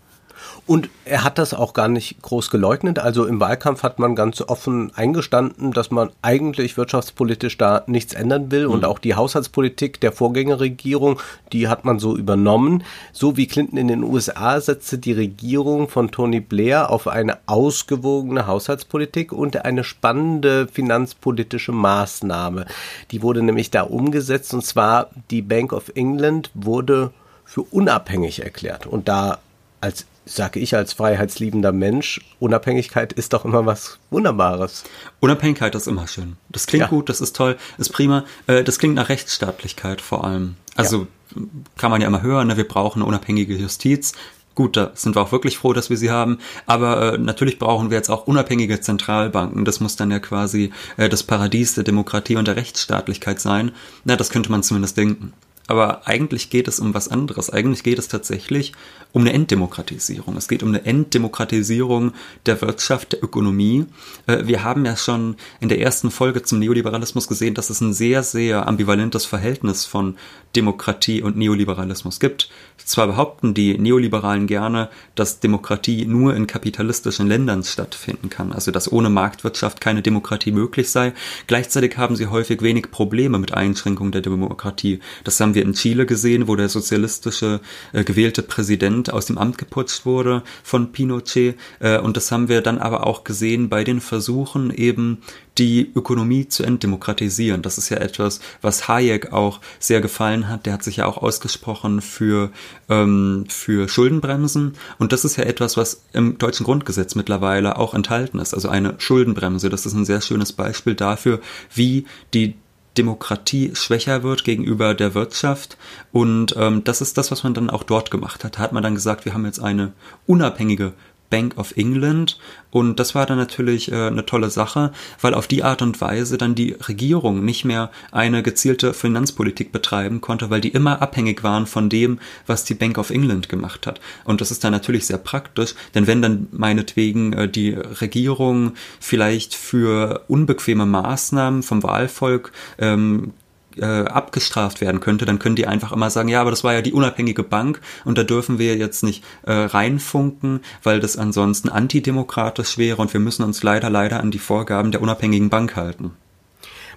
Und 0.66 0.90
er 1.04 1.22
hat 1.22 1.38
das 1.38 1.54
auch 1.54 1.74
gar 1.74 1.86
nicht 1.86 2.20
groß 2.22 2.50
geleugnet. 2.50 2.98
Also 2.98 3.24
im 3.24 3.38
Wahlkampf 3.38 3.84
hat 3.84 4.00
man 4.00 4.16
ganz 4.16 4.40
offen 4.40 4.90
eingestanden, 4.96 5.72
dass 5.72 5.92
man 5.92 6.10
eigentlich 6.22 6.76
wirtschaftspolitisch 6.76 7.56
da 7.56 7.84
nichts 7.86 8.14
ändern 8.14 8.50
will. 8.50 8.66
Mhm. 8.66 8.74
Und 8.74 8.84
auch 8.84 8.98
die 8.98 9.14
Haushaltspolitik 9.14 10.00
der 10.00 10.10
Vorgängerregierung, 10.10 11.20
die 11.52 11.68
hat 11.68 11.84
man 11.84 12.00
so 12.00 12.16
übernommen. 12.16 12.82
So 13.12 13.36
wie 13.36 13.46
Clinton 13.46 13.78
in 13.78 13.86
den 13.86 14.02
USA 14.02 14.60
setzte 14.60 14.98
die 14.98 15.12
Regierung 15.12 15.88
von 15.88 16.10
Tony 16.10 16.40
Blair 16.40 16.90
auf 16.90 17.06
eine 17.06 17.38
ausgewogene 17.46 18.48
Haushaltspolitik 18.48 19.32
und 19.32 19.64
eine 19.64 19.84
spannende 19.84 20.66
finanzpolitische 20.66 21.70
Maßnahme. 21.70 22.66
Die 23.12 23.22
wurde 23.22 23.44
nämlich 23.44 23.70
da 23.70 23.82
umgesetzt. 23.82 24.52
Und 24.52 24.64
zwar 24.64 25.10
die 25.30 25.42
Bank 25.42 25.72
of 25.72 25.92
England 25.94 26.50
wurde 26.54 27.12
für 27.44 27.62
unabhängig 27.62 28.42
erklärt. 28.42 28.86
Und 28.86 29.06
da 29.06 29.38
als 29.80 30.06
sage 30.26 30.60
ich 30.60 30.74
als 30.74 30.92
freiheitsliebender 30.92 31.72
Mensch, 31.72 32.20
Unabhängigkeit 32.40 33.12
ist 33.12 33.32
doch 33.32 33.44
immer 33.44 33.64
was 33.64 33.98
Wunderbares. 34.10 34.84
Unabhängigkeit 35.20 35.74
ist 35.74 35.86
immer 35.86 36.08
schön. 36.08 36.36
Das 36.48 36.66
klingt 36.66 36.82
ja. 36.82 36.88
gut, 36.88 37.08
das 37.08 37.20
ist 37.20 37.36
toll, 37.36 37.56
ist 37.78 37.90
prima. 37.92 38.24
Äh, 38.46 38.64
das 38.64 38.78
klingt 38.78 38.96
nach 38.96 39.08
Rechtsstaatlichkeit 39.08 40.00
vor 40.00 40.24
allem. 40.24 40.56
Also 40.74 41.06
ja. 41.34 41.42
kann 41.78 41.90
man 41.90 42.00
ja 42.00 42.08
immer 42.08 42.22
hören, 42.22 42.48
ne? 42.48 42.56
wir 42.56 42.68
brauchen 42.68 43.00
eine 43.00 43.08
unabhängige 43.08 43.54
Justiz. 43.54 44.12
Gut, 44.56 44.76
da 44.76 44.90
sind 44.94 45.14
wir 45.14 45.20
auch 45.20 45.32
wirklich 45.32 45.58
froh, 45.58 45.74
dass 45.74 45.90
wir 45.90 45.98
sie 45.98 46.10
haben. 46.10 46.38
Aber 46.64 47.14
äh, 47.14 47.18
natürlich 47.18 47.58
brauchen 47.58 47.90
wir 47.90 47.98
jetzt 47.98 48.08
auch 48.08 48.26
unabhängige 48.26 48.80
Zentralbanken. 48.80 49.66
Das 49.66 49.80
muss 49.80 49.96
dann 49.96 50.10
ja 50.10 50.18
quasi 50.18 50.72
äh, 50.96 51.10
das 51.10 51.22
Paradies 51.22 51.74
der 51.74 51.84
Demokratie 51.84 52.36
und 52.36 52.48
der 52.48 52.56
Rechtsstaatlichkeit 52.56 53.38
sein. 53.38 53.72
Na, 54.04 54.16
das 54.16 54.30
könnte 54.30 54.50
man 54.50 54.62
zumindest 54.62 54.96
denken. 54.96 55.34
Aber 55.68 56.06
eigentlich 56.06 56.50
geht 56.50 56.68
es 56.68 56.78
um 56.78 56.94
was 56.94 57.08
anderes. 57.08 57.50
Eigentlich 57.50 57.82
geht 57.82 57.98
es 57.98 58.08
tatsächlich 58.08 58.72
um 59.12 59.22
eine 59.22 59.32
Enddemokratisierung. 59.32 60.36
Es 60.36 60.46
geht 60.46 60.62
um 60.62 60.68
eine 60.68 60.84
Enddemokratisierung 60.84 62.12
der 62.44 62.60
Wirtschaft, 62.60 63.12
der 63.12 63.24
Ökonomie. 63.24 63.86
Äh, 64.26 64.46
wir 64.46 64.62
haben 64.62 64.84
ja 64.84 64.96
schon 64.96 65.36
in 65.60 65.68
der 65.68 65.80
ersten 65.80 66.10
Folge 66.10 66.42
zum 66.42 66.58
Neoliberalismus 66.58 67.26
gesehen, 67.26 67.54
dass 67.54 67.70
es 67.70 67.80
ein 67.80 67.94
sehr, 67.94 68.22
sehr 68.22 68.68
ambivalentes 68.68 69.24
Verhältnis 69.24 69.84
von 69.84 70.16
Demokratie 70.54 71.22
und 71.22 71.36
Neoliberalismus 71.36 72.20
gibt. 72.20 72.48
Zwar 72.78 73.08
behaupten 73.08 73.52
die 73.52 73.76
Neoliberalen 73.78 74.46
gerne, 74.46 74.88
dass 75.14 75.40
Demokratie 75.40 76.06
nur 76.06 76.34
in 76.36 76.46
kapitalistischen 76.46 77.26
Ländern 77.26 77.62
stattfinden 77.64 78.30
kann, 78.30 78.52
also 78.52 78.70
dass 78.70 78.90
ohne 78.90 79.10
Marktwirtschaft 79.10 79.80
keine 79.80 80.02
Demokratie 80.02 80.52
möglich 80.52 80.90
sei. 80.90 81.12
Gleichzeitig 81.46 81.96
haben 81.96 82.16
sie 82.16 82.26
häufig 82.26 82.62
wenig 82.62 82.90
Probleme 82.90 83.38
mit 83.38 83.52
Einschränkungen 83.54 84.12
der 84.12 84.22
Demokratie. 84.22 85.00
Das 85.24 85.40
haben 85.40 85.54
wir 85.56 85.62
in 85.62 85.72
Chile 85.72 86.06
gesehen, 86.06 86.46
wo 86.46 86.54
der 86.54 86.68
sozialistische 86.68 87.60
äh, 87.92 88.04
gewählte 88.04 88.44
Präsident 88.44 89.12
aus 89.12 89.26
dem 89.26 89.38
Amt 89.38 89.58
geputscht 89.58 90.06
wurde 90.06 90.44
von 90.62 90.92
Pinochet. 90.92 91.56
Äh, 91.80 91.98
und 91.98 92.16
das 92.16 92.30
haben 92.30 92.48
wir 92.48 92.60
dann 92.60 92.78
aber 92.78 93.04
auch 93.04 93.24
gesehen 93.24 93.68
bei 93.68 93.82
den 93.82 94.00
Versuchen 94.00 94.70
eben 94.70 95.22
die 95.58 95.90
Ökonomie 95.94 96.48
zu 96.48 96.62
entdemokratisieren. 96.62 97.62
Das 97.62 97.78
ist 97.78 97.88
ja 97.88 97.96
etwas, 97.96 98.40
was 98.60 98.88
Hayek 98.88 99.32
auch 99.32 99.60
sehr 99.78 100.00
gefallen 100.00 100.48
hat. 100.48 100.66
Der 100.66 100.74
hat 100.74 100.82
sich 100.82 100.96
ja 100.96 101.06
auch 101.06 101.16
ausgesprochen 101.18 102.02
für, 102.02 102.50
ähm, 102.88 103.46
für 103.48 103.88
Schuldenbremsen. 103.88 104.74
Und 104.98 105.12
das 105.12 105.24
ist 105.24 105.36
ja 105.36 105.44
etwas, 105.44 105.76
was 105.76 106.02
im 106.12 106.38
deutschen 106.38 106.64
Grundgesetz 106.64 107.14
mittlerweile 107.14 107.78
auch 107.78 107.94
enthalten 107.94 108.38
ist. 108.38 108.54
Also 108.54 108.68
eine 108.68 108.94
Schuldenbremse. 108.98 109.70
Das 109.70 109.86
ist 109.86 109.94
ein 109.94 110.04
sehr 110.04 110.20
schönes 110.20 110.52
Beispiel 110.52 110.94
dafür, 110.94 111.40
wie 111.74 112.06
die 112.34 112.54
Demokratie 112.98 113.74
schwächer 113.74 114.22
wird 114.22 114.44
gegenüber 114.44 114.94
der 114.94 115.14
Wirtschaft. 115.14 115.76
Und 116.12 116.54
ähm, 116.58 116.84
das 116.84 117.00
ist 117.00 117.18
das, 117.18 117.30
was 117.30 117.44
man 117.44 117.54
dann 117.54 117.70
auch 117.70 117.82
dort 117.82 118.10
gemacht 118.10 118.44
hat. 118.44 118.56
Da 118.56 118.60
hat 118.60 118.72
man 118.72 118.82
dann 118.82 118.94
gesagt, 118.94 119.24
wir 119.24 119.34
haben 119.34 119.44
jetzt 119.44 119.60
eine 119.60 119.92
unabhängige 120.26 120.92
Bank 121.30 121.56
of 121.56 121.76
England. 121.76 122.38
Und 122.70 123.00
das 123.00 123.14
war 123.14 123.26
dann 123.26 123.38
natürlich 123.38 123.90
äh, 123.90 124.06
eine 124.08 124.26
tolle 124.26 124.50
Sache, 124.50 124.92
weil 125.20 125.34
auf 125.34 125.46
die 125.46 125.64
Art 125.64 125.82
und 125.82 126.00
Weise 126.00 126.36
dann 126.36 126.54
die 126.54 126.72
Regierung 126.72 127.44
nicht 127.44 127.64
mehr 127.64 127.90
eine 128.12 128.42
gezielte 128.42 128.92
Finanzpolitik 128.92 129.72
betreiben 129.72 130.20
konnte, 130.20 130.50
weil 130.50 130.60
die 130.60 130.68
immer 130.68 131.00
abhängig 131.00 131.42
waren 131.42 131.66
von 131.66 131.88
dem, 131.88 132.18
was 132.46 132.64
die 132.64 132.74
Bank 132.74 132.98
of 132.98 133.10
England 133.10 133.48
gemacht 133.48 133.86
hat. 133.86 134.00
Und 134.24 134.40
das 134.40 134.50
ist 134.50 134.62
dann 134.62 134.72
natürlich 134.72 135.06
sehr 135.06 135.18
praktisch, 135.18 135.74
denn 135.94 136.06
wenn 136.06 136.22
dann 136.22 136.48
meinetwegen 136.52 137.32
äh, 137.32 137.48
die 137.48 137.70
Regierung 137.70 138.74
vielleicht 139.00 139.54
für 139.54 140.24
unbequeme 140.28 140.86
Maßnahmen 140.86 141.62
vom 141.62 141.82
Wahlvolk 141.82 142.52
ähm, 142.78 143.32
äh, 143.78 144.04
abgestraft 144.04 144.80
werden 144.80 145.00
könnte, 145.00 145.24
dann 145.24 145.38
können 145.38 145.56
die 145.56 145.66
einfach 145.66 145.92
immer 145.92 146.10
sagen, 146.10 146.28
ja, 146.28 146.40
aber 146.40 146.50
das 146.50 146.64
war 146.64 146.72
ja 146.72 146.82
die 146.82 146.92
unabhängige 146.92 147.42
Bank 147.42 147.80
und 148.04 148.18
da 148.18 148.24
dürfen 148.24 148.58
wir 148.58 148.76
jetzt 148.76 149.02
nicht 149.02 149.24
äh, 149.42 149.52
reinfunken, 149.52 150.60
weil 150.82 151.00
das 151.00 151.16
ansonsten 151.16 151.68
antidemokratisch 151.68 152.78
wäre 152.78 153.00
und 153.00 153.12
wir 153.12 153.20
müssen 153.20 153.42
uns 153.44 153.62
leider, 153.62 153.90
leider 153.90 154.20
an 154.20 154.30
die 154.30 154.38
Vorgaben 154.38 154.92
der 154.92 155.02
unabhängigen 155.02 155.50
Bank 155.50 155.76
halten. 155.76 156.12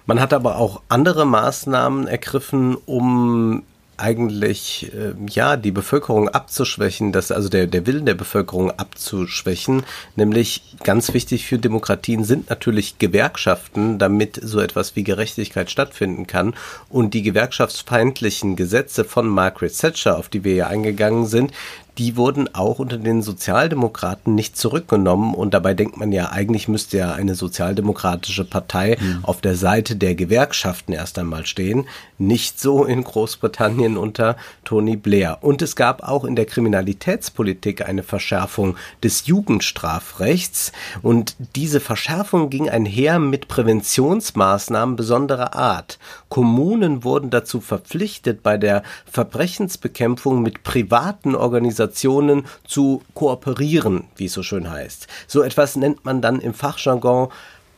Man 0.06 0.20
hat 0.20 0.32
aber 0.32 0.56
auch 0.56 0.82
andere 0.88 1.24
Maßnahmen 1.26 2.06
ergriffen, 2.06 2.76
um 2.86 3.62
eigentlich 4.00 4.92
äh, 4.94 5.14
ja 5.28 5.56
die 5.56 5.70
Bevölkerung 5.70 6.28
abzuschwächen, 6.28 7.12
das 7.12 7.30
also 7.30 7.48
der 7.48 7.66
der 7.66 7.86
Willen 7.86 8.06
der 8.06 8.14
Bevölkerung 8.14 8.70
abzuschwächen, 8.70 9.84
nämlich 10.16 10.76
ganz 10.82 11.12
wichtig 11.14 11.46
für 11.46 11.58
Demokratien 11.58 12.24
sind 12.24 12.50
natürlich 12.50 12.98
Gewerkschaften, 12.98 13.98
damit 13.98 14.40
so 14.42 14.60
etwas 14.60 14.96
wie 14.96 15.04
Gerechtigkeit 15.04 15.70
stattfinden 15.70 16.26
kann. 16.26 16.54
Und 16.88 17.14
die 17.14 17.22
gewerkschaftsfeindlichen 17.22 18.56
Gesetze 18.56 19.04
von 19.04 19.28
Margaret 19.28 19.76
Thatcher, 19.76 20.16
auf 20.16 20.28
die 20.28 20.44
wir 20.44 20.54
ja 20.54 20.66
eingegangen 20.68 21.26
sind, 21.26 21.52
die 21.98 22.16
wurden 22.16 22.54
auch 22.54 22.78
unter 22.78 22.96
den 22.96 23.22
Sozialdemokraten 23.22 24.34
nicht 24.34 24.56
zurückgenommen. 24.56 25.34
Und 25.34 25.54
dabei 25.54 25.74
denkt 25.74 25.96
man 25.96 26.12
ja, 26.12 26.30
eigentlich 26.30 26.68
müsste 26.68 26.98
ja 26.98 27.12
eine 27.12 27.34
sozialdemokratische 27.34 28.44
Partei 28.44 28.96
mhm. 29.00 29.24
auf 29.24 29.40
der 29.40 29.56
Seite 29.56 29.96
der 29.96 30.14
Gewerkschaften 30.14 30.92
erst 30.92 31.18
einmal 31.18 31.46
stehen. 31.46 31.86
Nicht 32.18 32.60
so 32.60 32.84
in 32.84 33.02
Großbritannien 33.02 33.96
unter 33.96 34.36
Tony 34.64 34.96
Blair. 34.96 35.38
Und 35.40 35.62
es 35.62 35.76
gab 35.76 36.02
auch 36.02 36.24
in 36.24 36.36
der 36.36 36.46
Kriminalitätspolitik 36.46 37.86
eine 37.86 38.02
Verschärfung 38.02 38.76
des 39.02 39.26
Jugendstrafrechts. 39.26 40.72
Und 41.02 41.36
diese 41.56 41.80
Verschärfung 41.80 42.50
ging 42.50 42.68
einher 42.68 43.18
mit 43.18 43.48
Präventionsmaßnahmen 43.48 44.96
besonderer 44.96 45.54
Art. 45.54 45.98
Kommunen 46.28 47.04
wurden 47.04 47.30
dazu 47.30 47.60
verpflichtet, 47.60 48.42
bei 48.42 48.56
der 48.56 48.82
Verbrechensbekämpfung 49.10 50.42
mit 50.42 50.62
privaten 50.62 51.34
Organisationen 51.34 51.79
Organisationen 51.80 52.44
zu 52.66 53.02
kooperieren, 53.14 54.04
wie 54.16 54.26
es 54.26 54.34
so 54.34 54.42
schön 54.42 54.70
heißt. 54.70 55.06
So 55.26 55.42
etwas 55.42 55.76
nennt 55.76 56.04
man 56.04 56.20
dann 56.20 56.40
im 56.40 56.54
Fachjargon 56.54 57.28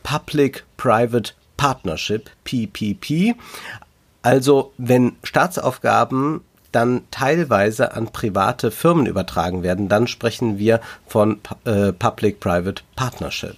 Public-Private 0.03 1.33
Partnership, 1.55 2.29
PPP. 2.43 3.35
Also 4.21 4.73
wenn 4.77 5.13
Staatsaufgaben 5.23 6.41
dann 6.71 7.03
teilweise 7.11 7.93
an 7.93 8.11
private 8.11 8.71
Firmen 8.71 9.05
übertragen 9.05 9.63
werden, 9.63 9.87
dann 9.87 10.07
sprechen 10.07 10.57
wir 10.57 10.81
von 11.07 11.39
äh, 11.65 11.93
Public-Private 11.93 12.83
Partnership. 12.95 13.55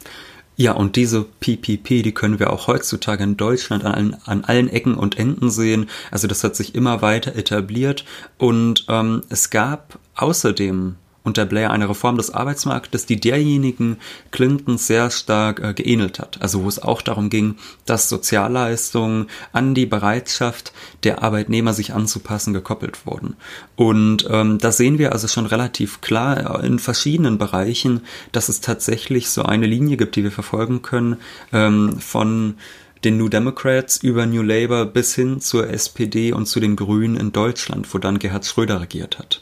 Ja, 0.58 0.72
und 0.72 0.96
diese 0.96 1.24
PPP, 1.24 2.02
die 2.02 2.14
können 2.14 2.40
wir 2.40 2.54
auch 2.54 2.68
heutzutage 2.68 3.24
in 3.24 3.36
Deutschland 3.36 3.84
an 3.84 3.94
allen, 3.94 4.18
an 4.26 4.46
allen 4.46 4.70
Ecken 4.70 4.96
und 4.96 5.18
Enden 5.18 5.50
sehen. 5.50 5.90
Also 6.12 6.28
das 6.28 6.44
hat 6.44 6.56
sich 6.56 6.76
immer 6.76 7.02
weiter 7.02 7.36
etabliert 7.36 8.06
und 8.38 8.86
ähm, 8.88 9.24
es 9.30 9.50
gab 9.50 10.00
außerdem 10.16 10.96
unter 11.26 11.46
Blair 11.46 11.72
eine 11.72 11.90
Reform 11.90 12.18
des 12.18 12.32
Arbeitsmarktes, 12.32 13.06
die 13.06 13.20
derjenigen 13.20 13.98
Clintons 14.32 14.88
sehr 14.88 15.10
stark 15.10 15.60
äh, 15.60 15.74
geähnelt 15.74 16.20
hat. 16.20 16.42
Also 16.42 16.64
wo 16.64 16.70
es 16.70 16.82
auch 16.82 17.02
darum 17.02 17.30
ging, 17.30 17.56
dass 17.86 18.08
Sozialleistungen 18.08 19.28
an 19.52 19.74
die 19.74 19.86
Bereitschaft 19.86 20.72
der 21.04 21.24
Arbeitnehmer 21.24 21.74
sich 21.74 21.94
anzupassen 21.94 22.54
gekoppelt 22.54 23.06
wurden. 23.06 23.36
Und 23.76 24.28
ähm, 24.30 24.60
da 24.60 24.72
sehen 24.72 25.00
wir 25.00 25.12
also 25.12 25.28
schon 25.28 25.48
relativ 25.48 26.00
klar 26.00 26.64
in 26.64 26.80
verschiedenen 26.80 27.38
Bereichen, 27.38 28.02
dass 28.32 28.48
es 28.48 28.62
tatsächlich 28.62 29.30
so 29.30 29.44
eine 29.44 29.66
Linie 29.66 29.98
gibt, 29.98 30.16
die 30.16 30.24
wir 30.24 30.32
verfolgen 30.32 30.82
können 30.84 31.18
ähm, 31.52 32.00
von 32.00 32.56
den 33.04 33.18
New 33.18 33.30
Democrats 33.30 33.98
über 33.98 34.26
New 34.26 34.42
Labour 34.42 34.86
bis 34.86 35.16
hin 35.16 35.40
zur 35.40 35.70
SPD 35.70 36.34
und 36.34 36.46
zu 36.46 36.60
den 36.60 36.76
Grünen 36.76 37.16
in 37.18 37.32
Deutschland, 37.32 37.94
wo 37.94 37.98
dann 37.98 38.20
Gerhard 38.20 38.46
Schröder 38.46 38.82
regiert 38.82 39.20
hat. 39.20 39.42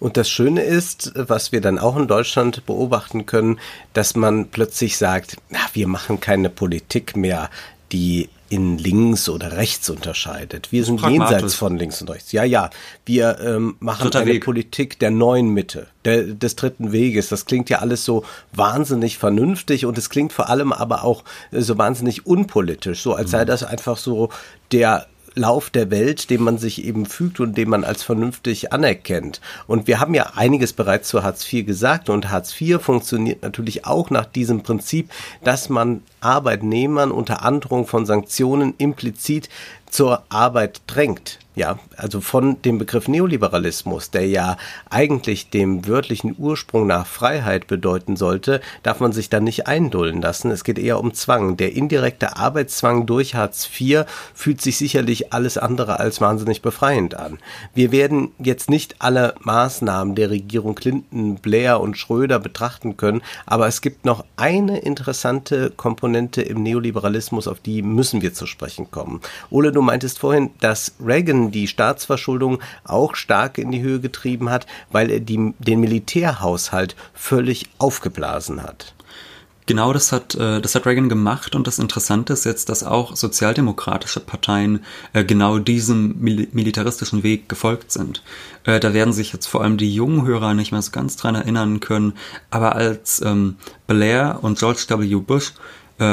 Und 0.00 0.16
das 0.16 0.30
Schöne 0.30 0.62
ist, 0.62 1.12
was 1.14 1.50
wir 1.52 1.60
dann 1.60 1.78
auch 1.78 1.96
in 1.96 2.06
Deutschland 2.06 2.64
beobachten 2.66 3.26
können, 3.26 3.58
dass 3.94 4.14
man 4.14 4.48
plötzlich 4.48 4.96
sagt, 4.96 5.36
na, 5.50 5.58
wir 5.72 5.88
machen 5.88 6.20
keine 6.20 6.50
Politik 6.50 7.16
mehr, 7.16 7.50
die 7.90 8.28
in 8.50 8.78
links 8.78 9.28
oder 9.28 9.56
rechts 9.56 9.90
unterscheidet. 9.90 10.72
Wir 10.72 10.84
sind 10.84 11.02
jenseits 11.02 11.54
von 11.54 11.76
links 11.76 12.00
und 12.00 12.08
rechts. 12.08 12.32
Ja, 12.32 12.44
ja, 12.44 12.70
wir 13.04 13.38
ähm, 13.40 13.76
machen 13.78 14.04
Dritter 14.04 14.20
eine 14.20 14.32
Weg. 14.32 14.44
Politik 14.44 14.98
der 14.98 15.10
neuen 15.10 15.50
Mitte, 15.50 15.88
der, 16.04 16.22
des 16.22 16.56
dritten 16.56 16.92
Weges. 16.92 17.28
Das 17.28 17.44
klingt 17.44 17.68
ja 17.68 17.80
alles 17.80 18.04
so 18.04 18.24
wahnsinnig 18.52 19.18
vernünftig 19.18 19.84
und 19.84 19.98
es 19.98 20.08
klingt 20.08 20.32
vor 20.32 20.48
allem 20.48 20.72
aber 20.72 21.04
auch 21.04 21.24
so 21.52 21.76
wahnsinnig 21.76 22.24
unpolitisch, 22.26 23.02
so 23.02 23.14
als 23.14 23.30
sei 23.30 23.42
mhm. 23.42 23.48
das 23.48 23.64
einfach 23.64 23.98
so 23.98 24.30
der 24.72 25.06
Lauf 25.38 25.70
der 25.70 25.90
Welt, 25.90 26.30
dem 26.30 26.42
man 26.42 26.58
sich 26.58 26.84
eben 26.84 27.06
fügt 27.06 27.40
und 27.40 27.56
den 27.56 27.70
man 27.70 27.84
als 27.84 28.02
vernünftig 28.02 28.72
anerkennt. 28.72 29.40
Und 29.66 29.86
wir 29.86 30.00
haben 30.00 30.14
ja 30.14 30.32
einiges 30.34 30.72
bereits 30.72 31.08
zu 31.08 31.22
Hartz 31.22 31.50
IV 31.50 31.64
gesagt 31.64 32.10
und 32.10 32.30
Hartz 32.30 32.60
IV 32.60 32.82
funktioniert 32.82 33.42
natürlich 33.42 33.86
auch 33.86 34.10
nach 34.10 34.26
diesem 34.26 34.62
Prinzip, 34.62 35.10
dass 35.42 35.68
man 35.68 36.02
Arbeitnehmern 36.20 37.10
unter 37.10 37.42
Androhung 37.42 37.86
von 37.86 38.04
Sanktionen 38.04 38.74
implizit 38.78 39.48
zur 39.88 40.24
Arbeit 40.28 40.82
drängt. 40.86 41.38
Ja, 41.58 41.80
also 41.96 42.20
von 42.20 42.62
dem 42.62 42.78
Begriff 42.78 43.08
Neoliberalismus, 43.08 44.12
der 44.12 44.28
ja 44.28 44.56
eigentlich 44.90 45.50
dem 45.50 45.88
wörtlichen 45.88 46.36
Ursprung 46.38 46.86
nach 46.86 47.04
Freiheit 47.04 47.66
bedeuten 47.66 48.14
sollte, 48.14 48.60
darf 48.84 49.00
man 49.00 49.10
sich 49.10 49.28
da 49.28 49.40
nicht 49.40 49.66
eindulden 49.66 50.22
lassen. 50.22 50.52
Es 50.52 50.62
geht 50.62 50.78
eher 50.78 51.00
um 51.00 51.14
Zwang. 51.14 51.56
Der 51.56 51.74
indirekte 51.74 52.36
Arbeitszwang 52.36 53.06
durch 53.06 53.34
Hartz 53.34 53.68
IV 53.76 54.04
fühlt 54.34 54.60
sich 54.60 54.78
sicherlich 54.78 55.32
alles 55.32 55.58
andere 55.58 55.98
als 55.98 56.20
wahnsinnig 56.20 56.62
befreiend 56.62 57.16
an. 57.16 57.40
Wir 57.74 57.90
werden 57.90 58.30
jetzt 58.38 58.70
nicht 58.70 58.94
alle 59.00 59.34
Maßnahmen 59.40 60.14
der 60.14 60.30
Regierung 60.30 60.76
Clinton, 60.76 61.38
Blair 61.42 61.80
und 61.80 61.98
Schröder 61.98 62.38
betrachten 62.38 62.96
können, 62.96 63.20
aber 63.46 63.66
es 63.66 63.80
gibt 63.80 64.04
noch 64.04 64.24
eine 64.36 64.78
interessante 64.78 65.70
Komponente 65.70 66.40
im 66.40 66.62
Neoliberalismus, 66.62 67.48
auf 67.48 67.58
die 67.58 67.82
müssen 67.82 68.22
wir 68.22 68.32
zu 68.32 68.46
sprechen 68.46 68.92
kommen. 68.92 69.20
Ole, 69.50 69.72
du 69.72 69.82
meintest 69.82 70.20
vorhin, 70.20 70.50
dass 70.60 70.94
Reagan 71.04 71.47
die 71.50 71.68
Staatsverschuldung 71.68 72.60
auch 72.84 73.14
stark 73.14 73.58
in 73.58 73.70
die 73.70 73.82
Höhe 73.82 74.00
getrieben 74.00 74.50
hat, 74.50 74.66
weil 74.90 75.10
er 75.10 75.20
die, 75.20 75.54
den 75.58 75.80
Militärhaushalt 75.80 76.96
völlig 77.14 77.68
aufgeblasen 77.78 78.62
hat. 78.62 78.94
Genau 79.68 79.92
das 79.92 80.12
hat, 80.12 80.34
äh, 80.34 80.62
das 80.62 80.74
hat 80.74 80.86
Reagan 80.86 81.10
gemacht 81.10 81.54
und 81.54 81.66
das 81.66 81.78
Interessante 81.78 82.32
ist 82.32 82.46
jetzt, 82.46 82.70
dass 82.70 82.82
auch 82.82 83.14
sozialdemokratische 83.14 84.20
Parteien 84.20 84.82
äh, 85.12 85.24
genau 85.24 85.58
diesem 85.58 86.18
militaristischen 86.18 87.22
Weg 87.22 87.50
gefolgt 87.50 87.92
sind. 87.92 88.22
Äh, 88.64 88.80
da 88.80 88.94
werden 88.94 89.12
sich 89.12 89.30
jetzt 89.34 89.46
vor 89.46 89.62
allem 89.62 89.76
die 89.76 89.94
jungen 89.94 90.24
Hörer 90.24 90.54
nicht 90.54 90.72
mehr 90.72 90.80
so 90.80 90.90
ganz 90.90 91.16
dran 91.16 91.34
erinnern 91.34 91.80
können, 91.80 92.14
aber 92.48 92.76
als 92.76 93.20
ähm, 93.20 93.56
Blair 93.86 94.38
und 94.40 94.58
George 94.58 94.86
W. 94.88 95.14
Bush 95.16 95.52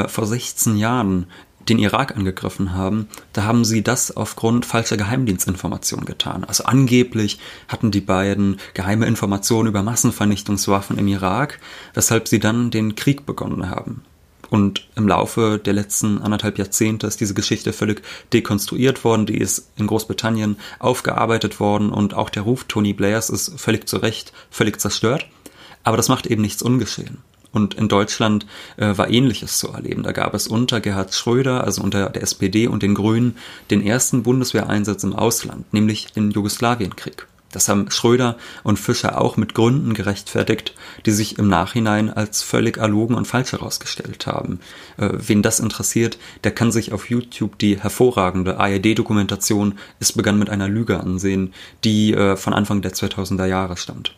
vor 0.08 0.26
16 0.26 0.76
Jahren 0.78 1.28
den 1.68 1.78
Irak 1.78 2.16
angegriffen 2.16 2.72
haben, 2.72 3.08
da 3.32 3.44
haben 3.44 3.64
sie 3.64 3.82
das 3.82 4.16
aufgrund 4.16 4.66
falscher 4.66 4.96
Geheimdienstinformationen 4.96 6.06
getan. 6.06 6.44
Also 6.44 6.64
angeblich 6.64 7.38
hatten 7.68 7.90
die 7.90 8.00
beiden 8.00 8.58
geheime 8.74 9.06
Informationen 9.06 9.68
über 9.68 9.82
Massenvernichtungswaffen 9.82 10.98
im 10.98 11.08
Irak, 11.08 11.58
weshalb 11.94 12.28
sie 12.28 12.38
dann 12.38 12.70
den 12.70 12.94
Krieg 12.94 13.26
begonnen 13.26 13.70
haben. 13.70 14.02
Und 14.48 14.88
im 14.94 15.08
Laufe 15.08 15.60
der 15.64 15.72
letzten 15.72 16.22
anderthalb 16.22 16.58
Jahrzehnte 16.58 17.06
ist 17.06 17.20
diese 17.20 17.34
Geschichte 17.34 17.72
völlig 17.72 18.02
dekonstruiert 18.32 19.02
worden, 19.02 19.26
die 19.26 19.38
ist 19.38 19.70
in 19.76 19.88
Großbritannien 19.88 20.56
aufgearbeitet 20.78 21.58
worden 21.58 21.90
und 21.90 22.14
auch 22.14 22.30
der 22.30 22.42
Ruf 22.42 22.64
Tony 22.64 22.92
Blairs 22.92 23.28
ist 23.28 23.58
völlig 23.58 23.88
zu 23.88 23.96
Recht 23.96 24.32
völlig 24.50 24.80
zerstört. 24.80 25.26
Aber 25.82 25.96
das 25.96 26.08
macht 26.08 26.26
eben 26.26 26.42
nichts 26.42 26.62
ungeschehen. 26.62 27.18
Und 27.56 27.72
in 27.72 27.88
Deutschland 27.88 28.44
äh, 28.76 28.98
war 28.98 29.08
Ähnliches 29.08 29.58
zu 29.58 29.68
erleben. 29.68 30.02
Da 30.02 30.12
gab 30.12 30.34
es 30.34 30.46
unter 30.46 30.82
Gerhard 30.82 31.14
Schröder, 31.14 31.64
also 31.64 31.80
unter 31.82 32.10
der 32.10 32.22
SPD 32.22 32.66
und 32.66 32.82
den 32.82 32.94
Grünen, 32.94 33.38
den 33.70 33.80
ersten 33.80 34.22
Bundeswehreinsatz 34.22 35.02
im 35.04 35.14
Ausland, 35.14 35.72
nämlich 35.72 36.12
den 36.12 36.30
Jugoslawienkrieg. 36.30 37.26
Das 37.52 37.70
haben 37.70 37.90
Schröder 37.90 38.36
und 38.62 38.78
Fischer 38.78 39.18
auch 39.18 39.38
mit 39.38 39.54
Gründen 39.54 39.94
gerechtfertigt, 39.94 40.74
die 41.06 41.12
sich 41.12 41.38
im 41.38 41.48
Nachhinein 41.48 42.10
als 42.10 42.42
völlig 42.42 42.76
erlogen 42.76 43.16
und 43.16 43.26
falsch 43.26 43.52
herausgestellt 43.52 44.26
haben. 44.26 44.60
Äh, 44.98 45.08
wen 45.12 45.40
das 45.40 45.58
interessiert, 45.58 46.18
der 46.44 46.52
kann 46.52 46.70
sich 46.70 46.92
auf 46.92 47.08
YouTube 47.08 47.58
die 47.58 47.80
hervorragende 47.80 48.60
ARD-Dokumentation 48.60 49.78
Es 49.98 50.12
begann 50.12 50.38
mit 50.38 50.50
einer 50.50 50.68
Lüge 50.68 51.00
ansehen, 51.00 51.54
die 51.84 52.12
äh, 52.12 52.36
von 52.36 52.52
Anfang 52.52 52.82
der 52.82 52.92
2000er 52.92 53.46
Jahre 53.46 53.78
stammt. 53.78 54.14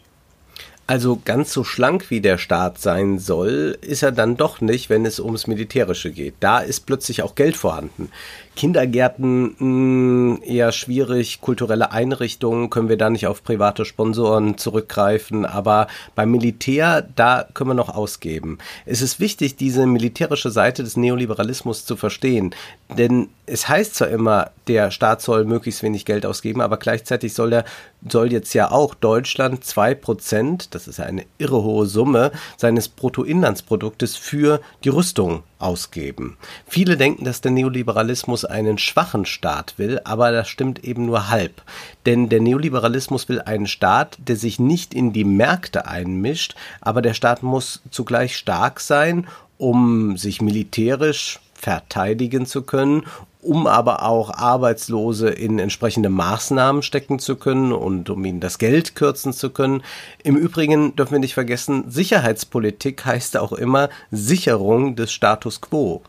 Also 0.88 1.20
ganz 1.22 1.52
so 1.52 1.64
schlank 1.64 2.08
wie 2.08 2.22
der 2.22 2.38
Staat 2.38 2.78
sein 2.78 3.18
soll, 3.18 3.76
ist 3.82 4.02
er 4.02 4.10
dann 4.10 4.38
doch 4.38 4.62
nicht, 4.62 4.88
wenn 4.88 5.04
es 5.04 5.20
ums 5.20 5.46
Militärische 5.46 6.10
geht. 6.10 6.36
Da 6.40 6.60
ist 6.60 6.86
plötzlich 6.86 7.20
auch 7.20 7.34
Geld 7.34 7.58
vorhanden. 7.58 8.10
Kindergärten 8.56 9.42
mh, 9.42 9.58
hm, 9.58 10.42
eher 10.44 10.72
schwierig, 10.72 11.40
kulturelle 11.40 11.92
Einrichtungen 11.92 12.70
können 12.70 12.88
wir 12.88 12.96
da 12.96 13.08
nicht 13.08 13.26
auf 13.26 13.44
private 13.44 13.84
Sponsoren 13.84 14.58
zurückgreifen, 14.58 15.44
aber 15.44 15.86
beim 16.16 16.30
Militär, 16.32 17.06
da 17.14 17.46
können 17.54 17.70
wir 17.70 17.74
noch 17.74 17.94
ausgeben. 17.94 18.58
Es 18.84 19.00
ist 19.00 19.20
wichtig, 19.20 19.56
diese 19.56 19.86
militärische 19.86 20.50
Seite 20.50 20.82
des 20.82 20.96
Neoliberalismus 20.96 21.84
zu 21.84 21.96
verstehen, 21.96 22.52
denn 22.96 23.28
es 23.46 23.68
heißt 23.68 23.94
zwar 23.94 24.08
immer, 24.08 24.50
der 24.66 24.90
Staat 24.90 25.22
soll 25.22 25.44
möglichst 25.44 25.84
wenig 25.84 26.04
Geld 26.04 26.26
ausgeben, 26.26 26.60
aber 26.60 26.78
gleichzeitig 26.78 27.34
soll 27.34 27.50
der 27.50 27.64
soll 28.08 28.32
jetzt 28.32 28.54
ja 28.54 28.70
auch 28.70 28.94
Deutschland 28.94 29.64
zwei 29.64 29.94
Prozent, 29.94 30.74
das 30.78 30.86
ist 30.86 31.00
eine 31.00 31.26
irre 31.38 31.64
hohe 31.64 31.86
Summe, 31.86 32.30
seines 32.56 32.88
Bruttoinlandsproduktes 32.88 34.14
für 34.14 34.60
die 34.84 34.90
Rüstung 34.90 35.42
ausgeben. 35.58 36.36
Viele 36.68 36.96
denken, 36.96 37.24
dass 37.24 37.40
der 37.40 37.50
Neoliberalismus 37.50 38.44
einen 38.44 38.78
schwachen 38.78 39.26
Staat 39.26 39.74
will, 39.76 40.00
aber 40.04 40.30
das 40.30 40.48
stimmt 40.48 40.84
eben 40.84 41.06
nur 41.06 41.30
halb. 41.30 41.62
Denn 42.06 42.28
der 42.28 42.40
Neoliberalismus 42.40 43.28
will 43.28 43.40
einen 43.40 43.66
Staat, 43.66 44.18
der 44.20 44.36
sich 44.36 44.60
nicht 44.60 44.94
in 44.94 45.12
die 45.12 45.24
Märkte 45.24 45.86
einmischt, 45.88 46.54
aber 46.80 47.02
der 47.02 47.14
Staat 47.14 47.42
muss 47.42 47.82
zugleich 47.90 48.36
stark 48.36 48.78
sein, 48.78 49.26
um 49.56 50.16
sich 50.16 50.40
militärisch 50.40 51.40
verteidigen 51.54 52.46
zu 52.46 52.62
können 52.62 53.02
um 53.48 53.66
aber 53.66 54.02
auch 54.02 54.30
Arbeitslose 54.30 55.30
in 55.30 55.58
entsprechende 55.58 56.10
Maßnahmen 56.10 56.82
stecken 56.82 57.18
zu 57.18 57.36
können 57.36 57.72
und 57.72 58.10
um 58.10 58.22
ihnen 58.26 58.40
das 58.40 58.58
Geld 58.58 58.94
kürzen 58.94 59.32
zu 59.32 59.48
können. 59.48 59.82
Im 60.22 60.36
Übrigen 60.36 60.94
dürfen 60.96 61.12
wir 61.12 61.18
nicht 61.18 61.32
vergessen, 61.32 61.84
Sicherheitspolitik 61.90 63.06
heißt 63.06 63.38
auch 63.38 63.52
immer 63.52 63.88
Sicherung 64.10 64.96
des 64.96 65.12
Status 65.12 65.62
quo. 65.62 66.02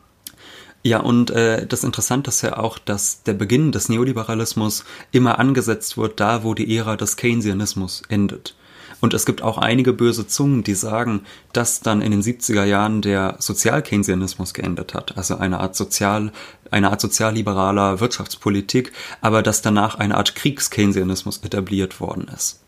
Ja, 0.84 1.00
und 1.00 1.32
äh, 1.32 1.66
das 1.66 1.86
Interessante 1.86 2.30
ist 2.30 2.42
ja 2.42 2.58
auch, 2.58 2.78
dass 2.78 3.24
der 3.24 3.34
Beginn 3.34 3.72
des 3.72 3.88
Neoliberalismus 3.88 4.84
immer 5.12 5.40
angesetzt 5.40 5.98
wird, 5.98 6.20
da 6.20 6.44
wo 6.44 6.54
die 6.54 6.76
Ära 6.76 6.98
des 6.98 7.16
Keynesianismus 7.16 8.02
endet. 8.10 8.56
Und 9.02 9.14
es 9.14 9.26
gibt 9.26 9.42
auch 9.42 9.58
einige 9.58 9.94
böse 9.94 10.28
Zungen, 10.28 10.64
die 10.64 10.74
sagen, 10.74 11.22
dass 11.54 11.80
dann 11.82 12.02
in 12.02 12.12
den 12.12 12.22
70er 12.22 12.66
Jahren 12.66 13.02
der 13.02 13.36
Sozial-Keynesianismus 13.40 14.54
geendet 14.54 14.94
hat, 14.94 15.18
also 15.18 15.38
eine 15.38 15.60
Art 15.60 15.76
sozial, 15.76 16.32
eine 16.70 16.90
Art 16.92 17.02
sozialliberaler 17.02 18.00
Wirtschaftspolitik, 18.00 18.92
aber 19.22 19.42
dass 19.42 19.62
danach 19.62 19.96
eine 19.96 20.16
Art 20.16 20.36
Kriegs-Keynesianismus 20.36 21.38
etabliert 21.44 22.00
worden 22.00 22.30
ist. 22.36 22.62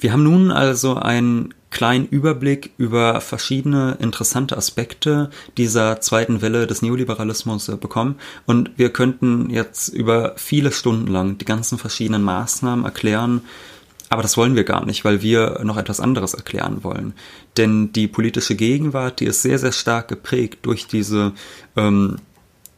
Wir 0.00 0.12
haben 0.12 0.24
nun 0.24 0.50
also 0.50 0.96
einen 0.96 1.54
kleinen 1.70 2.06
Überblick 2.06 2.72
über 2.76 3.20
verschiedene 3.20 3.96
interessante 4.00 4.56
Aspekte 4.56 5.30
dieser 5.56 6.00
zweiten 6.00 6.42
Welle 6.42 6.66
des 6.66 6.82
Neoliberalismus 6.82 7.66
bekommen 7.80 8.16
und 8.44 8.70
wir 8.76 8.90
könnten 8.90 9.48
jetzt 9.48 9.88
über 9.88 10.34
viele 10.36 10.72
Stunden 10.72 11.06
lang 11.06 11.38
die 11.38 11.44
ganzen 11.44 11.78
verschiedenen 11.78 12.22
Maßnahmen 12.22 12.84
erklären, 12.84 13.42
aber 14.12 14.22
das 14.22 14.36
wollen 14.36 14.56
wir 14.56 14.64
gar 14.64 14.84
nicht, 14.84 15.04
weil 15.04 15.22
wir 15.22 15.60
noch 15.64 15.78
etwas 15.78 15.98
anderes 15.98 16.34
erklären 16.34 16.84
wollen. 16.84 17.14
Denn 17.56 17.92
die 17.92 18.08
politische 18.08 18.54
Gegenwart, 18.54 19.20
die 19.20 19.24
ist 19.24 19.42
sehr, 19.42 19.58
sehr 19.58 19.72
stark 19.72 20.08
geprägt 20.08 20.60
durch 20.62 20.86
diese 20.86 21.32
ähm, 21.76 22.16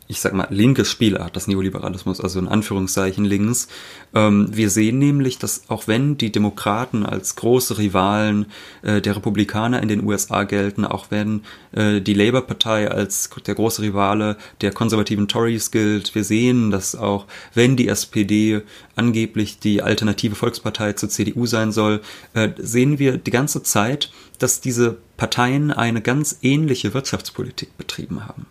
ich 0.06 0.20
sag 0.20 0.34
mal, 0.34 0.46
linke 0.50 0.84
Spielart 0.84 1.34
des 1.34 1.46
Neoliberalismus, 1.46 2.20
also 2.20 2.38
in 2.38 2.48
Anführungszeichen 2.48 3.24
links. 3.24 3.68
Ähm, 4.14 4.48
wir 4.52 4.68
sehen 4.68 4.98
nämlich, 4.98 5.38
dass 5.38 5.68
auch 5.68 5.88
wenn 5.88 6.18
die 6.18 6.30
Demokraten 6.30 7.06
als 7.06 7.36
große 7.36 7.78
Rivalen 7.78 8.46
äh, 8.82 9.00
der 9.00 9.16
Republikaner 9.16 9.82
in 9.82 9.88
den 9.88 10.04
USA 10.04 10.44
gelten, 10.44 10.84
auch 10.84 11.06
wenn 11.10 11.42
äh, 11.72 12.00
die 12.00 12.12
Labour-Partei 12.12 12.90
als 12.90 13.30
der 13.46 13.54
große 13.54 13.82
Rivale 13.82 14.36
der 14.60 14.72
konservativen 14.72 15.26
Tories 15.26 15.70
gilt, 15.70 16.14
wir 16.14 16.24
sehen, 16.24 16.70
dass 16.70 16.94
auch 16.94 17.26
wenn 17.54 17.76
die 17.76 17.88
SPD 17.88 18.60
angeblich 18.96 19.58
die 19.58 19.80
alternative 19.80 20.34
Volkspartei 20.34 20.92
zur 20.92 21.08
CDU 21.08 21.46
sein 21.46 21.72
soll, 21.72 22.02
äh, 22.34 22.50
sehen 22.58 22.98
wir 22.98 23.16
die 23.16 23.30
ganze 23.30 23.62
Zeit, 23.62 24.10
dass 24.38 24.60
diese 24.60 24.98
Parteien 25.16 25.70
eine 25.70 26.02
ganz 26.02 26.38
ähnliche 26.42 26.92
Wirtschaftspolitik 26.92 27.76
betrieben 27.78 28.26
haben. 28.26 28.46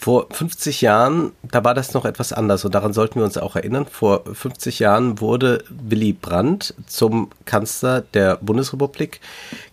Vor 0.00 0.28
50 0.30 0.80
Jahren, 0.80 1.32
da 1.42 1.64
war 1.64 1.74
das 1.74 1.92
noch 1.92 2.04
etwas 2.04 2.32
anders 2.32 2.64
und 2.64 2.72
daran 2.72 2.92
sollten 2.92 3.16
wir 3.16 3.24
uns 3.24 3.36
auch 3.36 3.56
erinnern. 3.56 3.84
Vor 3.90 4.22
50 4.32 4.78
Jahren 4.78 5.20
wurde 5.20 5.64
Willy 5.68 6.12
Brandt 6.12 6.74
zum 6.86 7.30
Kanzler 7.46 8.02
der 8.14 8.36
Bundesrepublik 8.36 9.20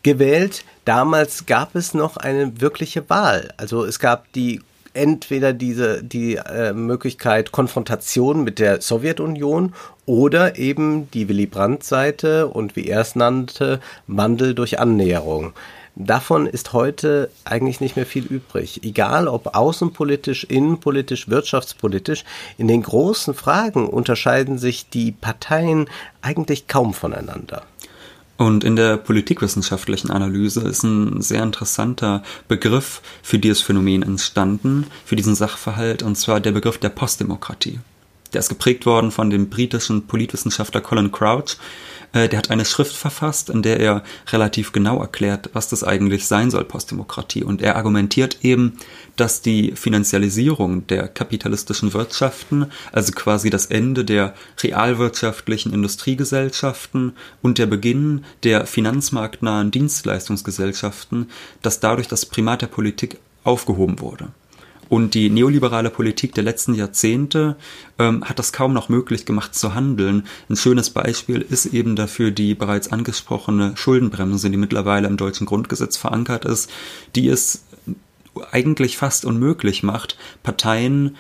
gewählt. 0.02 0.66
Damals 0.84 1.46
gab 1.46 1.76
es 1.76 1.94
noch 1.94 2.18
eine 2.18 2.60
wirkliche 2.60 3.08
Wahl. 3.08 3.54
Also 3.58 3.86
es 3.86 4.00
gab 4.00 4.34
die 4.34 4.62
entweder 4.96 5.54
diese 5.54 6.04
die 6.04 6.38
äh, 6.38 6.74
Möglichkeit 6.74 7.52
Konfrontation 7.52 8.44
mit 8.44 8.60
der 8.60 8.82
Sowjetunion 8.82 9.74
oder 10.06 10.58
eben 10.58 11.12
die 11.12 11.30
Willy 11.30 11.46
Brandt 11.46 11.84
Seite 11.84 12.48
und 12.48 12.76
wie 12.76 12.88
er 12.88 13.02
es 13.02 13.16
nannte 13.16 13.80
Wandel 14.08 14.56
durch 14.56 14.80
Annäherung. 14.80 15.54
Davon 15.98 16.46
ist 16.46 16.74
heute 16.74 17.30
eigentlich 17.46 17.80
nicht 17.80 17.96
mehr 17.96 18.06
viel 18.06 18.26
übrig. 18.26 18.82
Egal 18.84 19.30
ob 19.30 19.56
außenpolitisch, 19.56 20.44
innenpolitisch, 20.44 21.30
wirtschaftspolitisch, 21.30 22.26
in 22.58 22.68
den 22.68 22.84
großen 22.84 23.34
Fragen 23.34 23.88
unterscheiden 23.88 24.58
sich 24.58 24.90
die 24.90 25.14
Parteien 25.14 25.88
eigentlich 26.22 26.68
kaum 26.68 26.94
voneinander. 26.94 27.64
Und 28.38 28.66
in 28.66 28.76
der 28.76 28.98
politikwissenschaftlichen 28.98 30.12
Analyse 30.12 30.68
ist 30.68 30.84
ein 30.84 31.22
sehr 31.22 31.42
interessanter 31.42 32.24
Begriff 32.50 33.02
für 33.24 33.40
dieses 33.40 33.62
Phänomen 33.62 34.04
entstanden, 34.04 34.88
für 35.06 35.16
diesen 35.16 35.36
Sachverhalt, 35.36 36.04
und 36.04 36.16
zwar 36.16 36.42
der 36.42 36.52
Begriff 36.52 36.78
der 36.78 36.90
Postdemokratie. 36.90 37.80
Der 38.34 38.40
ist 38.40 38.50
geprägt 38.50 38.86
worden 38.86 39.12
von 39.12 39.30
dem 39.30 39.50
britischen 39.50 40.08
Politwissenschaftler 40.08 40.82
Colin 40.82 41.14
Crouch, 41.14 41.56
äh, 42.16 42.30
der 42.30 42.40
hat 42.40 42.50
eine 42.50 42.66
Schrift 42.66 42.96
verfasst, 42.96 43.50
in 43.50 43.62
der 43.62 43.80
er 43.80 44.04
relativ 44.32 44.72
genau 44.72 45.02
erklärt, 45.02 45.50
was 45.54 45.68
das 45.68 45.84
eigentlich 45.84 46.28
sein 46.28 46.50
soll, 46.50 46.64
Postdemokratie. 46.64 47.44
Und 47.44 47.62
er 47.62 47.76
argumentiert 47.76 48.40
eben, 48.42 48.78
dass 49.18 49.42
die 49.42 49.74
Finanzialisierung 49.76 50.88
der 50.88 51.10
kapitalistischen 51.10 51.94
Wirtschaften, 51.94 52.68
also 52.94 53.12
quasi 53.12 53.50
das 53.50 53.66
Ende 53.66 54.06
der 54.06 54.34
realwirtschaftlichen 54.64 55.74
Industriegesellschaften 55.74 57.14
und 57.42 57.58
der 57.58 57.66
Beginn 57.66 58.24
der 58.44 58.66
finanzmarktnahen 58.66 59.72
Dienstleistungsgesellschaften, 59.72 61.30
dass 61.62 61.82
dadurch 61.82 62.08
das 62.08 62.26
Primat 62.26 62.62
der 62.62 62.68
Politik 62.68 63.18
aufgehoben 63.44 64.00
wurde. 64.00 64.30
Und 64.90 65.14
die 65.14 65.30
neoliberale 65.30 65.90
Politik 65.90 66.34
der 66.34 66.44
letzten 66.44 66.74
Jahrzehnte 66.74 67.56
ähm, 68.00 68.24
hat 68.24 68.40
das 68.40 68.54
kaum 68.54 68.74
noch 68.74 68.90
möglich 68.90 69.26
gemacht 69.26 69.56
zu 69.56 69.74
handeln. 69.74 70.28
Ein 70.50 70.56
schönes 70.56 70.90
Beispiel 70.90 71.42
ist 71.42 71.68
eben 71.68 71.96
dafür 71.96 72.32
die 72.32 72.56
bereits 72.56 72.92
angesprochene 72.92 73.74
Schuldenbremse, 73.76 74.50
die 74.50 74.58
mittlerweile 74.58 75.08
im 75.08 75.18
deutschen 75.18 75.46
Grundgesetz 75.46 75.98
verankert 75.98 76.46
ist, 76.46 76.70
die 77.16 77.30
es 77.30 77.64
eigentlich 78.52 78.98
fast 78.98 79.26
unmöglich 79.26 79.84
macht, 79.84 80.18
Parteien 80.44 81.16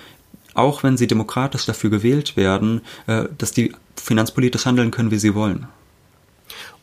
auch 0.55 0.83
wenn 0.83 0.97
sie 0.97 1.07
demokratisch 1.07 1.65
dafür 1.65 1.89
gewählt 1.89 2.35
werden, 2.37 2.81
äh, 3.07 3.25
dass 3.37 3.51
die 3.51 3.73
finanzpolitisch 3.97 4.65
handeln 4.65 4.89
können, 4.89 5.11
wie 5.11 5.19
sie 5.19 5.35
wollen. 5.35 5.67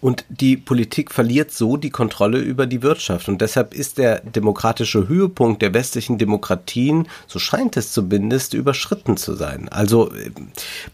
Und 0.02 0.24
die 0.28 0.56
Politik 0.56 1.12
verliert 1.12 1.52
so 1.52 1.76
die 1.76 1.90
Kontrolle 1.90 2.38
über 2.40 2.66
die 2.66 2.82
Wirtschaft. 2.82 3.28
Und 3.28 3.40
deshalb 3.40 3.72
ist 3.72 3.98
der 3.98 4.18
demokratische 4.18 5.06
Höhepunkt 5.06 5.62
der 5.62 5.74
westlichen 5.74 6.18
Demokratien, 6.18 7.06
so 7.28 7.38
scheint 7.38 7.76
es 7.76 7.92
zumindest, 7.92 8.52
überschritten 8.52 9.16
zu 9.16 9.36
sein. 9.36 9.68
Also 9.68 10.10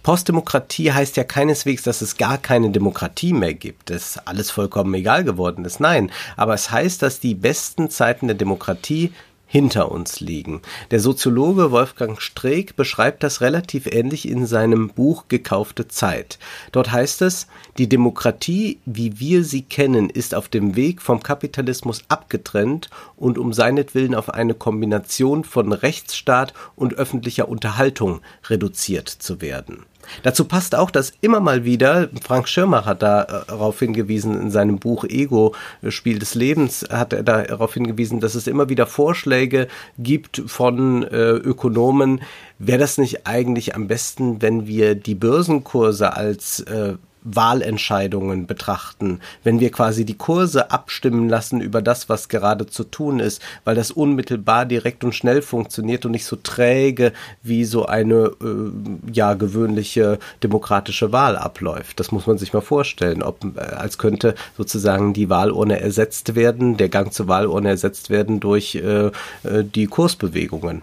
Postdemokratie 0.02 0.92
heißt 0.92 1.16
ja 1.16 1.24
keineswegs, 1.24 1.84
dass 1.84 2.02
es 2.02 2.18
gar 2.18 2.36
keine 2.36 2.68
Demokratie 2.68 3.32
mehr 3.32 3.54
gibt, 3.54 3.88
dass 3.88 4.18
alles 4.26 4.50
vollkommen 4.50 4.92
egal 4.92 5.24
geworden 5.24 5.64
ist. 5.64 5.80
Nein, 5.80 6.10
aber 6.36 6.52
es 6.52 6.70
heißt, 6.70 7.00
dass 7.00 7.18
die 7.18 7.34
besten 7.34 7.88
Zeiten 7.88 8.26
der 8.26 8.36
Demokratie 8.36 9.14
hinter 9.48 9.90
uns 9.90 10.20
liegen. 10.20 10.60
Der 10.92 11.00
Soziologe 11.00 11.72
Wolfgang 11.72 12.20
Streeck 12.20 12.76
beschreibt 12.76 13.22
das 13.22 13.40
relativ 13.40 13.86
ähnlich 13.86 14.28
in 14.28 14.46
seinem 14.46 14.90
Buch 14.90 15.24
Gekaufte 15.28 15.88
Zeit. 15.88 16.38
Dort 16.70 16.92
heißt 16.92 17.22
es, 17.22 17.48
die 17.78 17.88
Demokratie, 17.88 18.78
wie 18.84 19.18
wir 19.18 19.42
sie 19.42 19.62
kennen, 19.62 20.10
ist 20.10 20.34
auf 20.34 20.48
dem 20.48 20.76
Weg 20.76 21.02
vom 21.02 21.22
Kapitalismus 21.22 22.04
abgetrennt 22.08 22.90
und 23.16 23.38
um 23.38 23.52
seinetwillen 23.52 24.14
auf 24.14 24.28
eine 24.28 24.54
Kombination 24.54 25.42
von 25.44 25.72
Rechtsstaat 25.72 26.52
und 26.76 26.94
öffentlicher 26.94 27.48
Unterhaltung 27.48 28.20
reduziert 28.48 29.08
zu 29.08 29.40
werden. 29.40 29.86
Dazu 30.22 30.44
passt 30.44 30.74
auch, 30.74 30.90
dass 30.90 31.12
immer 31.20 31.40
mal 31.40 31.64
wieder, 31.64 32.08
Frank 32.22 32.48
Schirmer 32.48 32.84
hat 32.84 33.02
äh, 33.02 33.26
darauf 33.26 33.78
hingewiesen, 33.78 34.40
in 34.40 34.50
seinem 34.50 34.78
Buch 34.78 35.04
Ego, 35.04 35.54
äh, 35.82 35.90
Spiel 35.90 36.18
des 36.18 36.34
Lebens, 36.34 36.86
hat 36.90 37.12
er 37.12 37.22
darauf 37.22 37.74
hingewiesen, 37.74 38.20
dass 38.20 38.34
es 38.34 38.46
immer 38.46 38.68
wieder 38.68 38.86
Vorschläge 38.86 39.68
gibt 39.98 40.42
von 40.46 41.02
äh, 41.02 41.30
Ökonomen, 41.30 42.20
wäre 42.58 42.78
das 42.78 42.98
nicht 42.98 43.26
eigentlich 43.26 43.74
am 43.74 43.86
besten, 43.88 44.42
wenn 44.42 44.66
wir 44.66 44.94
die 44.94 45.14
Börsenkurse 45.14 46.14
als 46.14 46.60
äh, 46.60 46.94
Wahlentscheidungen 47.34 48.46
betrachten, 48.46 49.20
wenn 49.44 49.60
wir 49.60 49.70
quasi 49.70 50.04
die 50.04 50.16
Kurse 50.16 50.70
abstimmen 50.70 51.28
lassen 51.28 51.60
über 51.60 51.82
das, 51.82 52.08
was 52.08 52.28
gerade 52.28 52.66
zu 52.66 52.84
tun 52.84 53.20
ist, 53.20 53.42
weil 53.64 53.74
das 53.74 53.90
unmittelbar 53.90 54.66
direkt 54.66 55.04
und 55.04 55.14
schnell 55.14 55.42
funktioniert 55.42 56.04
und 56.06 56.12
nicht 56.12 56.24
so 56.24 56.36
träge 56.36 57.12
wie 57.42 57.64
so 57.64 57.86
eine 57.86 58.32
äh, 58.42 59.12
ja 59.12 59.34
gewöhnliche 59.34 60.18
demokratische 60.42 61.12
Wahl 61.12 61.36
abläuft. 61.36 62.00
Das 62.00 62.12
muss 62.12 62.26
man 62.26 62.38
sich 62.38 62.52
mal 62.52 62.60
vorstellen, 62.60 63.22
ob 63.22 63.44
äh, 63.56 63.60
als 63.60 63.98
könnte 63.98 64.34
sozusagen 64.56 65.12
die 65.12 65.28
Wahlurne 65.28 65.80
ersetzt 65.80 66.34
werden, 66.34 66.76
der 66.76 66.88
Gang 66.88 67.12
zur 67.12 67.28
Wahlurne 67.28 67.68
ersetzt 67.68 68.10
werden 68.10 68.40
durch 68.40 68.74
äh, 68.76 69.06
äh 69.08 69.10
die 69.64 69.86
Kursbewegungen. 69.86 70.82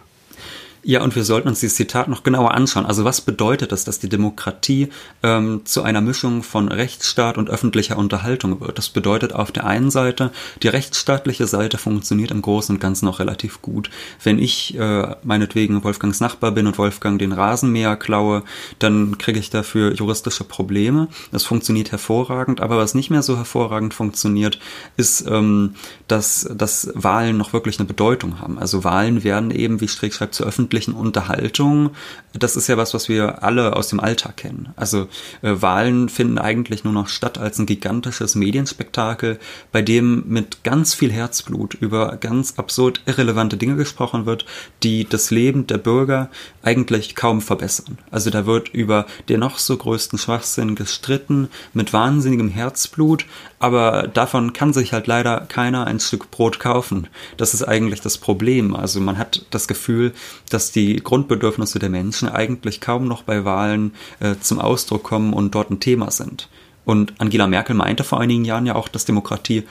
Ja, 0.87 1.01
und 1.01 1.15
wir 1.15 1.23
sollten 1.23 1.47
uns 1.47 1.61
dieses 1.61 1.77
Zitat 1.77 2.09
noch 2.09 2.21
genauer 2.21 2.53
anschauen. 2.53 2.85
Also 2.85 3.05
was 3.05 3.19
bedeutet 3.19 3.71
es, 3.71 3.85
dass 3.85 3.97
die 3.97 4.07
Demokratie 4.07 4.89
ähm, 5.23 5.61
zu 5.65 5.81
einer 5.81 5.99
Mischung 5.99 6.43
von 6.43 6.67
Rechtsstaat 6.67 7.39
und 7.39 7.49
öffentlicher 7.49 7.97
Unterhaltung 7.97 8.61
wird? 8.61 8.77
Das 8.77 8.89
bedeutet 8.89 9.33
auf 9.33 9.51
der 9.51 9.65
einen 9.65 9.89
Seite, 9.89 10.29
die 10.61 10.67
rechtsstaatliche 10.67 11.47
Seite 11.47 11.79
funktioniert 11.79 12.29
im 12.29 12.43
Großen 12.43 12.75
und 12.75 12.79
Ganzen 12.79 13.05
noch 13.05 13.17
relativ 13.17 13.63
gut. 13.63 13.89
Wenn 14.23 14.37
ich 14.37 14.77
äh, 14.77 15.15
meinetwegen 15.23 15.83
Wolfgangs 15.83 16.19
Nachbar 16.19 16.51
bin 16.51 16.67
und 16.67 16.77
Wolfgang 16.77 17.17
den 17.17 17.31
Rasenmäher 17.31 17.95
klaue, 17.95 18.43
dann 18.77 19.17
kriege 19.17 19.39
ich 19.39 19.49
dafür 19.49 19.91
juristische 19.91 20.43
Probleme. 20.43 21.07
Das 21.31 21.45
funktioniert 21.45 21.91
hervorragend, 21.93 22.61
aber 22.61 22.77
was 22.77 22.93
nicht 22.93 23.09
mehr 23.09 23.23
so 23.23 23.37
hervorragend 23.37 23.95
funktioniert, 23.95 24.59
ist, 24.97 25.25
ähm, 25.27 25.73
dass, 26.07 26.47
dass 26.55 26.91
Wahlen 26.93 27.37
noch 27.37 27.53
wirklich 27.53 27.79
eine 27.79 27.87
Bedeutung 27.87 28.39
haben. 28.39 28.59
Also 28.59 28.83
Wahlen 28.83 29.23
werden 29.23 29.49
eben, 29.49 29.81
wie 29.81 29.87
Streeck 29.87 30.13
schreibt, 30.13 30.35
zur 30.35 30.45
öffentlichen 30.45 30.74
öffentlichen 30.75 30.93
Unterhaltung, 30.93 31.91
das 32.33 32.57
ist 32.57 32.67
ja 32.67 32.75
was, 32.75 32.93
was 32.93 33.07
wir 33.07 33.43
alle 33.43 33.75
aus 33.77 33.87
dem 33.87 34.01
Alltag 34.01 34.37
kennen. 34.37 34.73
Also 34.75 35.07
äh, 35.41 35.53
Wahlen 35.61 36.09
finden 36.09 36.37
eigentlich 36.37 36.83
nur 36.83 36.91
noch 36.91 37.07
statt 37.07 37.37
als 37.37 37.59
ein 37.59 37.65
gigantisches 37.65 38.35
Medienspektakel, 38.35 39.39
bei 39.71 39.81
dem 39.81 40.25
mit 40.27 40.63
ganz 40.63 40.93
viel 40.93 41.13
Herzblut 41.13 41.75
über 41.75 42.17
ganz 42.17 42.55
absurd 42.57 43.01
irrelevante 43.05 43.55
Dinge 43.55 43.77
gesprochen 43.77 44.25
wird, 44.25 44.45
die 44.83 45.07
das 45.07 45.31
Leben 45.31 45.65
der 45.67 45.77
Bürger 45.77 46.29
eigentlich 46.61 47.15
kaum 47.15 47.41
verbessern. 47.41 47.97
Also 48.11 48.29
da 48.29 48.45
wird 48.45 48.69
über 48.69 49.05
den 49.29 49.39
noch 49.39 49.59
so 49.59 49.77
größten 49.77 50.19
Schwachsinn 50.19 50.75
gestritten, 50.75 51.47
mit 51.73 51.93
wahnsinnigem 51.93 52.49
Herzblut, 52.49 53.25
aber 53.59 54.07
davon 54.07 54.51
kann 54.51 54.73
sich 54.73 54.91
halt 54.91 55.07
leider 55.07 55.45
keiner 55.47 55.87
ein 55.87 55.99
Stück 55.99 56.31
Brot 56.31 56.59
kaufen. 56.59 57.07
Das 57.37 57.53
ist 57.53 57.63
eigentlich 57.63 58.01
das 58.01 58.17
Problem. 58.17 58.75
Also 58.75 58.99
man 58.99 59.17
hat 59.17 59.45
das 59.51 59.67
Gefühl, 59.67 60.13
dass 60.49 60.64
die 60.71 60.97
Grundbedürfnisse 60.97 61.79
der 61.79 61.89
Menschen 61.89 62.29
eigentlich 62.29 62.81
kaum 62.81 63.07
noch 63.07 63.23
bei 63.23 63.45
Wahlen 63.45 63.93
äh, 64.19 64.35
zum 64.39 64.59
Ausdruck 64.59 65.03
kommen 65.03 65.33
und 65.33 65.55
dort 65.55 65.71
ein 65.71 65.79
Thema 65.79 66.11
sind. 66.11 66.49
Und 66.85 67.13
Angela 67.17 67.47
Merkel 67.47 67.75
meinte 67.75 68.03
vor 68.03 68.19
einigen 68.19 68.45
Jahren 68.45 68.65
ja 68.65 68.75
auch, 68.75 68.87
dass 68.87 69.05
Demokratie 69.05 69.63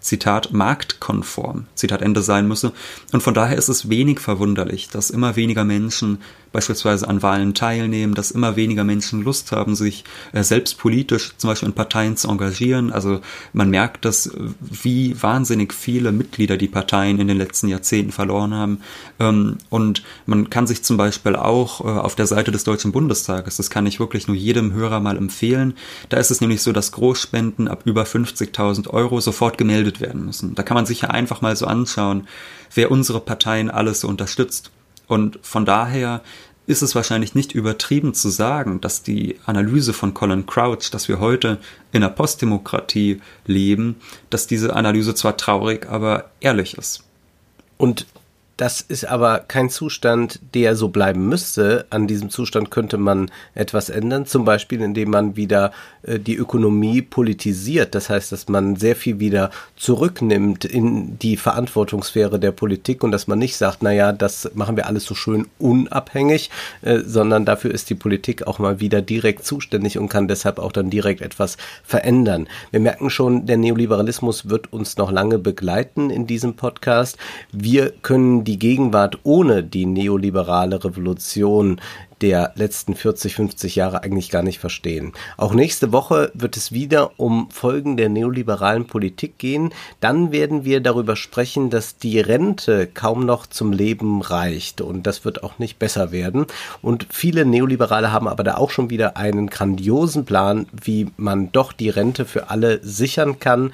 Zitat, 0.00 0.52
marktkonform, 0.52 1.66
Zitat 1.74 2.02
Ende 2.02 2.22
sein 2.22 2.46
müsse. 2.46 2.72
Und 3.12 3.22
von 3.22 3.34
daher 3.34 3.56
ist 3.56 3.68
es 3.68 3.88
wenig 3.88 4.20
verwunderlich, 4.20 4.88
dass 4.88 5.10
immer 5.10 5.36
weniger 5.36 5.64
Menschen 5.64 6.18
beispielsweise 6.52 7.08
an 7.08 7.22
Wahlen 7.22 7.54
teilnehmen, 7.54 8.14
dass 8.14 8.30
immer 8.30 8.56
weniger 8.56 8.84
Menschen 8.84 9.22
Lust 9.22 9.52
haben, 9.52 9.74
sich 9.74 10.04
äh, 10.32 10.42
selbst 10.42 10.78
politisch 10.78 11.32
zum 11.36 11.48
Beispiel 11.48 11.68
in 11.68 11.74
Parteien 11.74 12.16
zu 12.16 12.28
engagieren. 12.28 12.92
Also 12.92 13.20
man 13.52 13.70
merkt, 13.70 14.04
dass 14.04 14.30
wie 14.60 15.20
wahnsinnig 15.20 15.72
viele 15.74 16.12
Mitglieder 16.12 16.56
die 16.56 16.68
Parteien 16.68 17.18
in 17.18 17.28
den 17.28 17.38
letzten 17.38 17.68
Jahrzehnten 17.68 18.12
verloren 18.12 18.54
haben. 18.54 18.80
Ähm, 19.18 19.58
und 19.70 20.02
man 20.26 20.50
kann 20.50 20.66
sich 20.66 20.82
zum 20.82 20.96
Beispiel 20.96 21.36
auch 21.36 21.80
äh, 21.80 21.88
auf 21.88 22.14
der 22.14 22.26
Seite 22.26 22.50
des 22.50 22.64
Deutschen 22.64 22.92
Bundestages, 22.92 23.56
das 23.56 23.70
kann 23.70 23.86
ich 23.86 24.00
wirklich 24.00 24.28
nur 24.28 24.36
jedem 24.36 24.72
Hörer 24.72 25.00
mal 25.00 25.16
empfehlen, 25.16 25.74
da 26.08 26.16
ist 26.18 26.30
es 26.30 26.40
nämlich 26.40 26.62
so, 26.62 26.72
dass 26.72 26.92
Großspenden 26.92 27.68
ab 27.68 27.82
über 27.84 28.04
50.000 28.04 28.88
Euro 28.90 29.20
sofort 29.20 29.58
gemeldet 29.58 30.00
werden 30.00 30.24
müssen. 30.24 30.54
Da 30.54 30.62
kann 30.62 30.74
man 30.74 30.86
sich 30.86 31.02
ja 31.02 31.10
einfach 31.10 31.40
mal 31.40 31.56
so 31.56 31.66
anschauen, 31.66 32.26
wer 32.74 32.90
unsere 32.90 33.20
Parteien 33.20 33.70
alles 33.70 34.00
so 34.00 34.08
unterstützt. 34.08 34.70
Und 35.08 35.38
von 35.42 35.64
daher 35.64 36.22
ist 36.66 36.82
es 36.82 36.94
wahrscheinlich 36.94 37.34
nicht 37.34 37.52
übertrieben 37.52 38.12
zu 38.12 38.28
sagen, 38.28 38.80
dass 38.82 39.02
die 39.02 39.36
Analyse 39.46 39.94
von 39.94 40.12
Colin 40.12 40.44
Crouch, 40.44 40.90
dass 40.90 41.08
wir 41.08 41.18
heute 41.18 41.58
in 41.92 42.04
einer 42.04 42.12
Postdemokratie 42.12 43.22
leben, 43.46 43.96
dass 44.28 44.46
diese 44.46 44.76
Analyse 44.76 45.14
zwar 45.14 45.38
traurig, 45.38 45.88
aber 45.88 46.30
ehrlich 46.40 46.76
ist. 46.76 47.04
Und 47.78 48.06
das 48.58 48.80
ist 48.80 49.04
aber 49.04 49.38
kein 49.38 49.70
Zustand, 49.70 50.40
der 50.52 50.74
so 50.74 50.88
bleiben 50.88 51.28
müsste. 51.28 51.86
An 51.90 52.08
diesem 52.08 52.28
Zustand 52.28 52.72
könnte 52.72 52.98
man 52.98 53.30
etwas 53.54 53.88
ändern, 53.88 54.26
zum 54.26 54.44
Beispiel 54.44 54.80
indem 54.80 55.10
man 55.10 55.36
wieder 55.36 55.70
äh, 56.02 56.18
die 56.18 56.34
Ökonomie 56.34 57.00
politisiert. 57.00 57.94
Das 57.94 58.10
heißt, 58.10 58.32
dass 58.32 58.48
man 58.48 58.74
sehr 58.74 58.96
viel 58.96 59.20
wieder 59.20 59.50
zurücknimmt 59.76 60.64
in 60.64 61.20
die 61.20 61.36
Verantwortungssphäre 61.36 62.40
der 62.40 62.50
Politik 62.50 63.04
und 63.04 63.12
dass 63.12 63.28
man 63.28 63.38
nicht 63.38 63.56
sagt, 63.56 63.84
na 63.84 63.92
ja, 63.92 64.10
das 64.10 64.50
machen 64.54 64.76
wir 64.76 64.86
alles 64.86 65.04
so 65.04 65.14
schön 65.14 65.46
unabhängig, 65.60 66.50
äh, 66.82 66.98
sondern 67.06 67.44
dafür 67.44 67.70
ist 67.70 67.90
die 67.90 67.94
Politik 67.94 68.48
auch 68.48 68.58
mal 68.58 68.80
wieder 68.80 69.02
direkt 69.02 69.44
zuständig 69.44 69.98
und 69.98 70.08
kann 70.08 70.26
deshalb 70.26 70.58
auch 70.58 70.72
dann 70.72 70.90
direkt 70.90 71.20
etwas 71.20 71.58
verändern. 71.84 72.48
Wir 72.72 72.80
merken 72.80 73.08
schon, 73.08 73.46
der 73.46 73.56
Neoliberalismus 73.56 74.48
wird 74.48 74.72
uns 74.72 74.96
noch 74.96 75.12
lange 75.12 75.38
begleiten 75.38 76.10
in 76.10 76.26
diesem 76.26 76.54
Podcast. 76.54 77.18
Wir 77.52 77.90
können 77.90 78.47
die 78.48 78.58
Gegenwart 78.58 79.18
ohne 79.24 79.62
die 79.62 79.84
neoliberale 79.84 80.82
Revolution 80.82 81.78
der 82.22 82.52
letzten 82.56 82.94
40, 82.94 83.34
50 83.34 83.76
Jahre 83.76 84.02
eigentlich 84.02 84.30
gar 84.30 84.42
nicht 84.42 84.58
verstehen. 84.58 85.12
Auch 85.36 85.52
nächste 85.54 85.92
Woche 85.92 86.32
wird 86.34 86.56
es 86.56 86.72
wieder 86.72 87.12
um 87.20 87.50
Folgen 87.50 87.96
der 87.96 88.08
neoliberalen 88.08 88.86
Politik 88.86 89.38
gehen. 89.38 89.70
Dann 90.00 90.32
werden 90.32 90.64
wir 90.64 90.80
darüber 90.80 91.14
sprechen, 91.14 91.70
dass 91.70 91.98
die 91.98 92.18
Rente 92.18 92.86
kaum 92.86 93.26
noch 93.26 93.46
zum 93.46 93.72
Leben 93.72 94.22
reicht 94.22 94.80
und 94.80 95.06
das 95.06 95.24
wird 95.24 95.44
auch 95.44 95.58
nicht 95.58 95.78
besser 95.78 96.10
werden. 96.10 96.46
Und 96.82 97.06
viele 97.10 97.44
Neoliberale 97.44 98.10
haben 98.10 98.26
aber 98.26 98.42
da 98.44 98.56
auch 98.56 98.70
schon 98.70 98.90
wieder 98.90 99.16
einen 99.16 99.48
grandiosen 99.48 100.24
Plan, 100.24 100.66
wie 100.72 101.08
man 101.18 101.52
doch 101.52 101.72
die 101.72 101.90
Rente 101.90 102.24
für 102.24 102.50
alle 102.50 102.80
sichern 102.82 103.38
kann, 103.38 103.72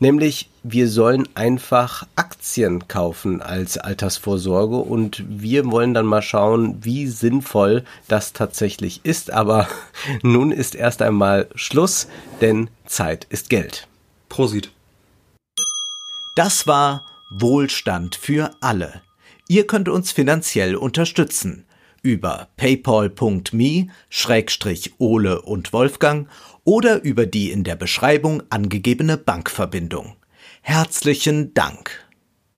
nämlich 0.00 0.48
wir 0.66 0.88
sollen 0.88 1.28
einfach 1.34 2.06
Aktien 2.16 2.88
kaufen 2.88 3.42
als 3.42 3.76
Altersvorsorge 3.76 4.76
und 4.76 5.22
wir 5.28 5.70
wollen 5.70 5.92
dann 5.92 6.06
mal 6.06 6.22
schauen, 6.22 6.82
wie 6.82 7.06
sinnvoll 7.06 7.84
das 8.08 8.32
tatsächlich 8.32 9.02
ist. 9.04 9.30
Aber 9.30 9.68
nun 10.22 10.50
ist 10.50 10.74
erst 10.74 11.02
einmal 11.02 11.48
Schluss, 11.54 12.08
denn 12.40 12.70
Zeit 12.86 13.26
ist 13.28 13.50
Geld. 13.50 13.86
Prosit. 14.30 14.72
Das 16.34 16.66
war 16.66 17.04
Wohlstand 17.30 18.16
für 18.16 18.50
alle. 18.62 19.02
Ihr 19.48 19.66
könnt 19.66 19.90
uns 19.90 20.12
finanziell 20.12 20.76
unterstützen 20.76 21.66
über 22.02 22.48
paypal.me 22.56 23.88
Schrägstrich 24.08 24.94
Ole 24.98 25.42
und 25.42 25.72
Wolfgang 25.74 26.28
oder 26.64 27.02
über 27.02 27.26
die 27.26 27.50
in 27.50 27.64
der 27.64 27.76
Beschreibung 27.76 28.42
angegebene 28.48 29.18
Bankverbindung. 29.18 30.16
Herzlichen 30.66 31.52
Dank. 31.52 32.03